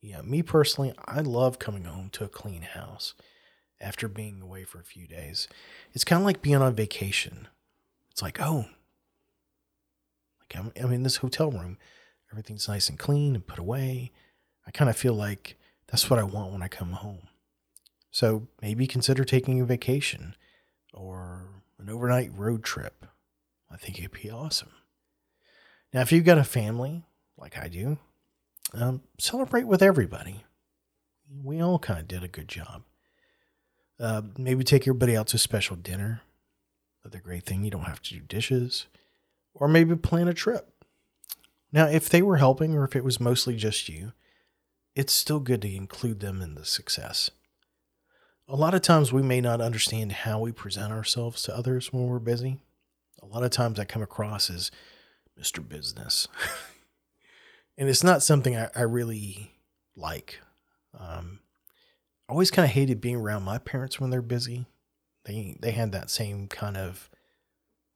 Yeah, 0.00 0.22
me 0.22 0.42
personally, 0.42 0.92
I 1.06 1.20
love 1.20 1.58
coming 1.58 1.84
home 1.84 2.10
to 2.10 2.24
a 2.24 2.28
clean 2.28 2.62
house 2.62 3.14
after 3.80 4.08
being 4.08 4.40
away 4.40 4.64
for 4.64 4.80
a 4.80 4.84
few 4.84 5.06
days. 5.06 5.48
It's 5.92 6.04
kind 6.04 6.20
of 6.20 6.26
like 6.26 6.42
being 6.42 6.56
on 6.56 6.74
vacation. 6.74 7.48
It's 8.10 8.22
like, 8.22 8.40
oh, 8.40 8.66
like 10.40 10.56
I'm, 10.56 10.72
I'm 10.80 10.92
in 10.92 11.02
this 11.02 11.16
hotel 11.16 11.50
room. 11.50 11.78
Everything's 12.30 12.68
nice 12.68 12.88
and 12.88 12.98
clean 12.98 13.34
and 13.34 13.46
put 13.46 13.58
away. 13.58 14.12
I 14.66 14.70
kind 14.70 14.90
of 14.90 14.96
feel 14.96 15.14
like 15.14 15.56
that's 15.86 16.10
what 16.10 16.18
I 16.18 16.24
want 16.24 16.52
when 16.52 16.62
I 16.62 16.68
come 16.68 16.92
home. 16.92 17.28
So 18.10 18.48
maybe 18.60 18.86
consider 18.86 19.24
taking 19.24 19.60
a 19.60 19.64
vacation 19.64 20.34
or 20.92 21.48
an 21.78 21.88
overnight 21.88 22.30
road 22.36 22.64
trip. 22.64 23.06
I 23.70 23.76
think 23.76 23.98
it'd 23.98 24.12
be 24.12 24.30
awesome. 24.30 24.72
Now, 25.92 26.00
if 26.00 26.12
you've 26.12 26.24
got 26.24 26.38
a 26.38 26.44
family 26.44 27.04
like 27.36 27.56
I 27.56 27.68
do, 27.68 27.98
um, 28.74 29.02
celebrate 29.18 29.66
with 29.66 29.82
everybody. 29.82 30.44
We 31.42 31.62
all 31.62 31.78
kind 31.78 32.00
of 32.00 32.08
did 32.08 32.24
a 32.24 32.28
good 32.28 32.48
job. 32.48 32.82
Uh, 34.00 34.22
maybe 34.36 34.64
take 34.64 34.82
everybody 34.82 35.16
out 35.16 35.28
to 35.28 35.36
a 35.36 35.40
special 35.40 35.76
dinner. 35.76 36.22
Another 37.02 37.20
great 37.20 37.44
thing, 37.44 37.64
you 37.64 37.70
don't 37.70 37.82
have 37.82 38.02
to 38.02 38.14
do 38.14 38.20
dishes. 38.20 38.86
Or 39.54 39.68
maybe 39.68 39.96
plan 39.96 40.28
a 40.28 40.34
trip. 40.34 40.72
Now, 41.72 41.86
if 41.86 42.08
they 42.08 42.22
were 42.22 42.36
helping 42.36 42.74
or 42.74 42.84
if 42.84 42.94
it 42.94 43.04
was 43.04 43.20
mostly 43.20 43.56
just 43.56 43.88
you, 43.88 44.12
it's 44.94 45.12
still 45.12 45.40
good 45.40 45.62
to 45.62 45.74
include 45.74 46.20
them 46.20 46.40
in 46.40 46.54
the 46.54 46.64
success 46.64 47.30
a 48.48 48.56
lot 48.56 48.74
of 48.74 48.82
times 48.82 49.12
we 49.12 49.22
may 49.22 49.40
not 49.40 49.60
understand 49.60 50.10
how 50.10 50.40
we 50.40 50.52
present 50.52 50.92
ourselves 50.92 51.42
to 51.42 51.56
others 51.56 51.92
when 51.92 52.06
we're 52.06 52.18
busy. 52.18 52.58
A 53.22 53.26
lot 53.26 53.44
of 53.44 53.50
times 53.50 53.78
I 53.78 53.84
come 53.84 54.02
across 54.02 54.48
as 54.48 54.70
Mr. 55.38 55.66
Business. 55.66 56.26
and 57.78 57.88
it's 57.88 58.02
not 58.02 58.22
something 58.22 58.56
I, 58.56 58.70
I, 58.74 58.82
really 58.82 59.52
like. 59.94 60.40
Um, 60.98 61.40
always 62.28 62.50
kind 62.50 62.64
of 62.64 62.72
hated 62.72 63.00
being 63.00 63.16
around 63.16 63.42
my 63.42 63.58
parents 63.58 63.98
when 63.98 64.10
they're 64.10 64.22
busy. 64.22 64.66
They 65.24 65.56
they 65.60 65.72
had 65.72 65.92
that 65.92 66.10
same 66.10 66.48
kind 66.48 66.76
of 66.76 67.10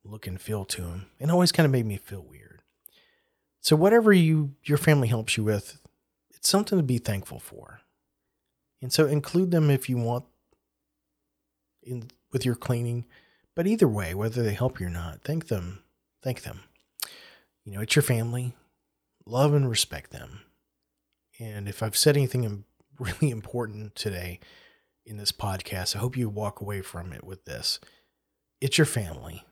look 0.05 0.27
and 0.27 0.41
feel 0.41 0.65
to 0.65 0.83
them, 0.83 1.07
and 1.21 1.31
always 1.31 1.53
kind 1.53 1.65
of 1.65 1.73
made 1.73 1.87
me 1.87 1.97
feel 1.97 2.23
weird. 2.23 2.63
So 3.61 3.77
whatever 3.77 4.13
you 4.13 4.55
your 4.65 4.79
family 4.79 5.09
helps 5.09 5.37
you 5.37 5.45
with, 5.45 5.81
it's 6.31 6.49
something 6.49 6.79
to 6.79 6.83
be 6.83 6.99
thankful 6.99 7.39
for. 7.39 7.81
And 8.81 8.93
so 8.93 9.07
include 9.07 9.53
them 9.53 9.71
if 9.71 9.89
you 9.89 9.97
want 9.97 10.25
in 11.83 12.11
with 12.33 12.45
your 12.45 12.57
cleaning. 12.57 13.07
But 13.55 13.67
either 13.67 13.87
way, 13.87 14.15
whether 14.15 14.43
they 14.43 14.55
help 14.55 14.81
you 14.81 14.87
or 14.87 14.91
not, 14.91 15.23
thank 15.23 15.49
them. 15.49 15.83
Thank 16.23 16.43
them. 16.43 16.61
You 17.65 17.73
know, 17.73 17.81
it's 17.81 17.95
your 17.95 18.03
family. 18.03 18.55
Love 19.25 19.55
and 19.55 19.69
respect 19.69 20.11
them. 20.11 20.41
And 21.39 21.69
if 21.69 21.83
I've 21.83 21.97
said 21.97 22.17
anything 22.17 22.65
really 22.99 23.31
important 23.31 23.95
today 23.95 24.41
in 25.05 25.17
this 25.17 25.33
podcast, 25.33 25.97
I 25.97 25.99
hope 25.99 26.17
you 26.17 26.29
walk 26.29 26.61
away 26.61 26.81
from 26.81 27.13
it 27.13 27.25
with 27.25 27.45
this. 27.45 27.81
It's 28.61 28.79
your 28.79 28.85
family. 28.87 29.45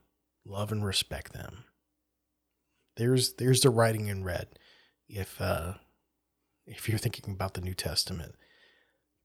Love 0.45 0.73
and 0.73 0.85
respect 0.85 1.33
them. 1.33 1.65
There's 2.97 3.35
there's 3.35 3.61
the 3.61 3.71
writing 3.71 4.09
in 4.09 4.25
red 4.25 4.49
if 5.09 5.41
uh 5.41 5.75
if 6.67 6.89
you're 6.89 6.99
thinking 6.99 7.35
about 7.35 7.55
the 7.55 7.61
New 7.61 7.75
Testament. 7.75 8.35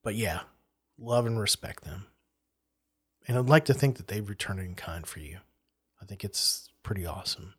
But 0.02 0.14
yeah, 0.14 0.40
love 0.98 1.26
and 1.26 1.38
respect 1.38 1.84
them. 1.84 2.06
And 3.28 3.36
I'd 3.36 3.48
like 3.48 3.64
to 3.66 3.74
think 3.74 3.96
that 3.96 4.08
they've 4.08 4.28
returned 4.28 4.60
in 4.60 4.74
kind 4.74 5.06
for 5.06 5.20
you. 5.20 5.38
I 6.00 6.04
think 6.04 6.24
it's 6.24 6.68
pretty 6.82 7.06
awesome. 7.06 7.54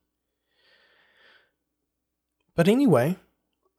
But 2.56 2.68
anyway, 2.68 3.18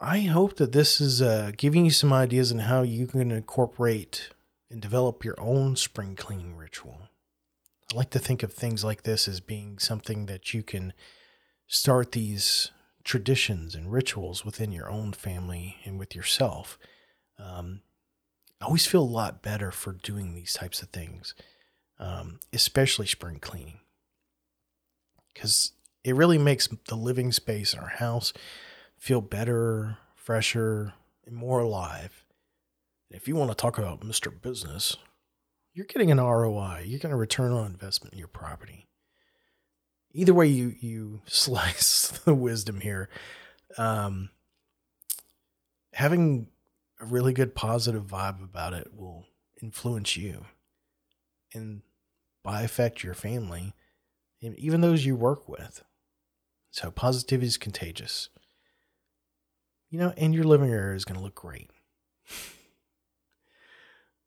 I 0.01 0.21
hope 0.21 0.57
that 0.57 0.73
this 0.73 1.01
is 1.01 1.21
uh, 1.21 1.51
giving 1.57 1.85
you 1.85 1.91
some 1.91 2.13
ideas 2.13 2.53
on 2.53 2.61
how 2.61 2.83
you 2.83 3.09
can 3.09 3.33
incorporate 3.33 4.31
and 4.71 4.81
develop 4.81 5.25
your 5.25 5.35
own 5.41 5.75
spring 5.75 6.15
cleaning 6.15 6.55
ritual. 6.55 7.09
I 7.93 7.97
like 7.97 8.11
to 8.11 8.21
think 8.21 8.43
of 8.43 8.53
things 8.53 8.85
like 8.85 9.03
this 9.03 9.27
as 9.27 9.41
being 9.41 9.79
something 9.79 10.27
that 10.27 10.55
you 10.55 10.63
can 10.63 10.93
start 11.67 12.13
these 12.13 12.71
traditions 13.03 13.75
and 13.75 13.91
rituals 13.91 14.45
within 14.45 14.71
your 14.71 14.89
own 14.89 15.13
family 15.13 15.79
and 15.85 15.99
with 15.99 16.15
yourself. 16.15 16.79
Um, 17.39 17.81
I 18.61 18.67
always 18.67 18.87
feel 18.87 19.03
a 19.03 19.05
lot 19.05 19.43
better 19.43 19.73
for 19.73 19.93
doing 19.93 20.35
these 20.35 20.53
types 20.53 20.81
of 20.81 20.91
things, 20.91 21.35
um, 21.99 22.39
especially 22.53 23.07
spring 23.07 23.39
cleaning, 23.41 23.81
because 25.33 25.73
it 26.05 26.15
really 26.15 26.39
makes 26.39 26.69
the 26.87 26.95
living 26.95 27.33
space 27.33 27.73
in 27.73 27.81
our 27.81 27.89
house 27.89 28.33
feel 28.99 29.21
better, 29.21 29.99
fresher, 30.15 30.93
and 31.25 31.35
more 31.35 31.61
alive. 31.61 32.25
If 33.11 33.27
you 33.27 33.37
want 33.37 33.51
to 33.51 33.55
talk 33.55 33.79
about 33.79 34.01
Mr. 34.01 34.31
Business, 34.43 34.97
you're 35.73 35.87
getting 35.87 36.11
an 36.11 36.21
ROI. 36.21 36.85
You're 36.87 36.99
getting 36.99 37.13
a 37.15 37.17
return 37.17 37.53
on 37.53 37.67
investment 37.67 38.13
in 38.13 38.19
your 38.19 38.29
property. 38.29 38.87
Either 40.13 40.35
way 40.35 40.49
you 40.49 40.75
you 40.81 41.23
slice 41.27 42.09
the 42.25 42.35
wisdom 42.35 42.81
here, 42.81 43.09
um, 43.77 44.31
having 45.93 46.49
a 47.01 47.07
really 47.07 47.33
good 47.33 47.55
positive 47.55 48.05
vibe 48.05 48.43
about 48.43 48.73
it 48.73 48.89
will 48.95 49.27
influence 49.63 50.17
you, 50.17 50.47
and 51.55 51.83
by 52.43 52.63
effect 52.63 53.03
your 53.03 53.15
family, 53.15 53.75
and 54.43 54.59
even 54.59 54.81
those 54.81 55.07
you 55.07 55.15
work 55.15 55.49
with. 55.49 55.83
So 56.71 56.91
positivity 56.91 57.47
is 57.47 57.57
contagious. 57.57 58.29
You 59.91 59.99
know, 59.99 60.12
and 60.16 60.34
your 60.34 60.45
living 60.45 60.70
area 60.70 60.97
is 60.97 61.05
going 61.05 61.18
to 61.18 61.24
look 61.24 61.34
great. 61.34 61.70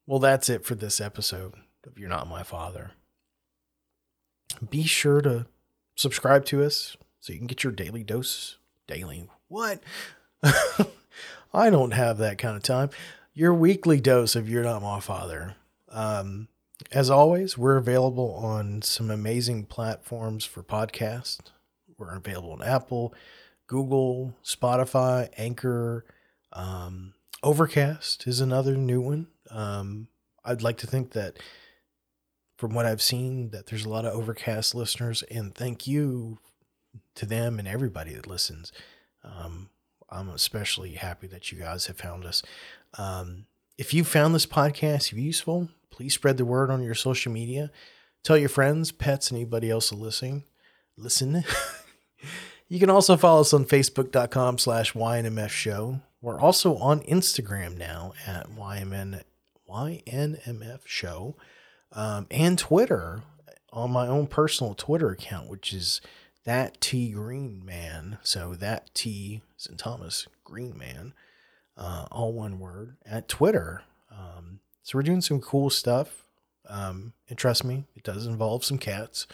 well, 0.07 0.19
that's 0.19 0.49
it 0.49 0.65
for 0.65 0.75
this 0.75 0.99
episode 0.99 1.53
of 1.85 1.99
You're 1.99 2.09
Not 2.09 2.27
My 2.27 2.43
Father. 2.43 2.91
Be 4.69 4.83
sure 4.83 5.21
to 5.21 5.45
subscribe 5.95 6.45
to 6.45 6.63
us 6.63 6.97
so 7.19 7.33
you 7.33 7.39
can 7.39 7.47
get 7.47 7.63
your 7.63 7.73
daily 7.73 8.03
dose. 8.03 8.57
Daily. 8.87 9.29
What? 9.47 9.81
I 11.53 11.69
don't 11.69 11.91
have 11.91 12.17
that 12.17 12.37
kind 12.37 12.57
of 12.57 12.63
time. 12.63 12.89
Your 13.33 13.53
weekly 13.53 14.01
dose 14.01 14.35
of 14.35 14.49
You're 14.49 14.63
Not 14.63 14.81
My 14.81 14.99
Father. 14.99 15.55
Um, 15.89 16.47
as 16.91 17.09
always, 17.09 17.57
we're 17.57 17.77
available 17.77 18.33
on 18.33 18.81
some 18.81 19.11
amazing 19.11 19.65
platforms 19.65 20.45
for 20.45 20.63
podcasts. 20.63 21.51
We're 21.97 22.15
available 22.15 22.53
on 22.53 22.63
Apple, 22.63 23.13
Google, 23.71 24.35
Spotify, 24.43 25.29
Anchor, 25.37 26.03
um, 26.51 27.13
Overcast 27.41 28.27
is 28.27 28.41
another 28.41 28.75
new 28.75 28.99
one. 28.99 29.27
Um, 29.49 30.09
I'd 30.43 30.61
like 30.61 30.77
to 30.79 30.87
think 30.87 31.11
that 31.13 31.39
from 32.57 32.73
what 32.73 32.85
I've 32.85 33.01
seen, 33.01 33.51
that 33.51 33.67
there's 33.67 33.85
a 33.85 33.89
lot 33.89 34.03
of 34.03 34.13
Overcast 34.13 34.75
listeners, 34.75 35.23
and 35.31 35.55
thank 35.55 35.87
you 35.87 36.39
to 37.15 37.25
them 37.25 37.59
and 37.59 37.67
everybody 37.67 38.13
that 38.13 38.27
listens. 38.27 38.73
Um, 39.23 39.69
I'm 40.09 40.27
especially 40.27 40.95
happy 40.95 41.27
that 41.27 41.53
you 41.53 41.57
guys 41.57 41.85
have 41.85 41.97
found 41.97 42.25
us. 42.25 42.43
Um, 42.97 43.45
if 43.77 43.93
you 43.93 44.03
found 44.03 44.35
this 44.35 44.45
podcast 44.45 45.13
useful, 45.13 45.69
please 45.91 46.13
spread 46.13 46.35
the 46.35 46.43
word 46.43 46.69
on 46.69 46.83
your 46.83 46.93
social 46.93 47.31
media. 47.31 47.71
Tell 48.21 48.37
your 48.37 48.49
friends, 48.49 48.91
pets, 48.91 49.31
anybody 49.31 49.71
else 49.71 49.93
listening. 49.93 50.43
Listen. 50.97 51.45
You 52.71 52.79
can 52.79 52.89
also 52.89 53.17
follow 53.17 53.41
us 53.41 53.53
on 53.53 53.65
facebook.com 53.65 54.57
slash 54.57 54.93
YNMF 54.93 55.49
show. 55.49 55.99
We're 56.21 56.39
also 56.39 56.77
on 56.77 57.01
Instagram 57.01 57.77
now 57.77 58.13
at 58.25 58.49
YMN, 58.49 59.23
YNMF 59.69 60.79
show 60.85 61.35
um, 61.91 62.27
and 62.31 62.57
Twitter 62.57 63.23
on 63.73 63.91
my 63.91 64.07
own 64.07 64.27
personal 64.27 64.73
Twitter 64.73 65.09
account, 65.09 65.49
which 65.49 65.73
is 65.73 65.99
that 66.45 66.79
T 66.79 67.11
Green 67.11 67.61
Man. 67.65 68.19
So 68.23 68.55
that 68.55 68.95
T 68.95 69.41
St. 69.57 69.77
Thomas 69.77 70.29
Green 70.45 70.77
Man, 70.77 71.13
uh, 71.75 72.05
all 72.09 72.31
one 72.31 72.57
word 72.57 72.95
at 73.05 73.27
Twitter. 73.27 73.83
Um, 74.09 74.61
so 74.81 74.97
we're 74.97 75.03
doing 75.03 75.19
some 75.19 75.41
cool 75.41 75.69
stuff. 75.69 76.23
Um, 76.69 77.11
and 77.27 77.37
trust 77.37 77.65
me, 77.65 77.83
it 77.97 78.03
does 78.03 78.25
involve 78.25 78.63
some 78.63 78.77
cats. 78.77 79.27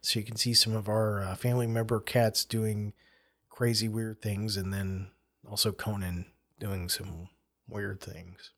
So 0.00 0.18
you 0.18 0.24
can 0.24 0.36
see 0.36 0.54
some 0.54 0.74
of 0.74 0.88
our 0.88 1.22
uh, 1.22 1.34
family 1.34 1.66
member 1.66 2.00
cats 2.00 2.44
doing 2.44 2.92
crazy, 3.50 3.88
weird 3.88 4.22
things, 4.22 4.56
and 4.56 4.72
then 4.72 5.10
also 5.48 5.72
Conan 5.72 6.26
doing 6.60 6.88
some 6.88 7.28
weird 7.68 8.00
things. 8.00 8.52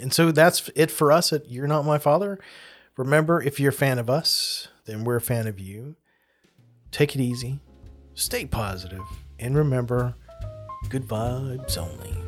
And 0.00 0.12
so 0.12 0.32
that's 0.32 0.70
it 0.74 0.90
for 0.90 1.12
us 1.12 1.32
at 1.32 1.50
You're 1.50 1.66
Not 1.66 1.84
My 1.84 1.98
Father. 1.98 2.38
Remember, 2.96 3.42
if 3.42 3.58
you're 3.58 3.70
a 3.70 3.74
fan 3.74 3.98
of 3.98 4.08
us, 4.08 4.68
then 4.84 5.04
we're 5.04 5.16
a 5.16 5.20
fan 5.20 5.46
of 5.46 5.58
you. 5.58 5.96
Take 6.90 7.14
it 7.14 7.22
easy, 7.22 7.60
stay 8.14 8.44
positive, 8.44 9.04
and 9.38 9.56
remember 9.56 10.14
good 10.88 11.04
vibes 11.04 11.78
only. 11.78 12.21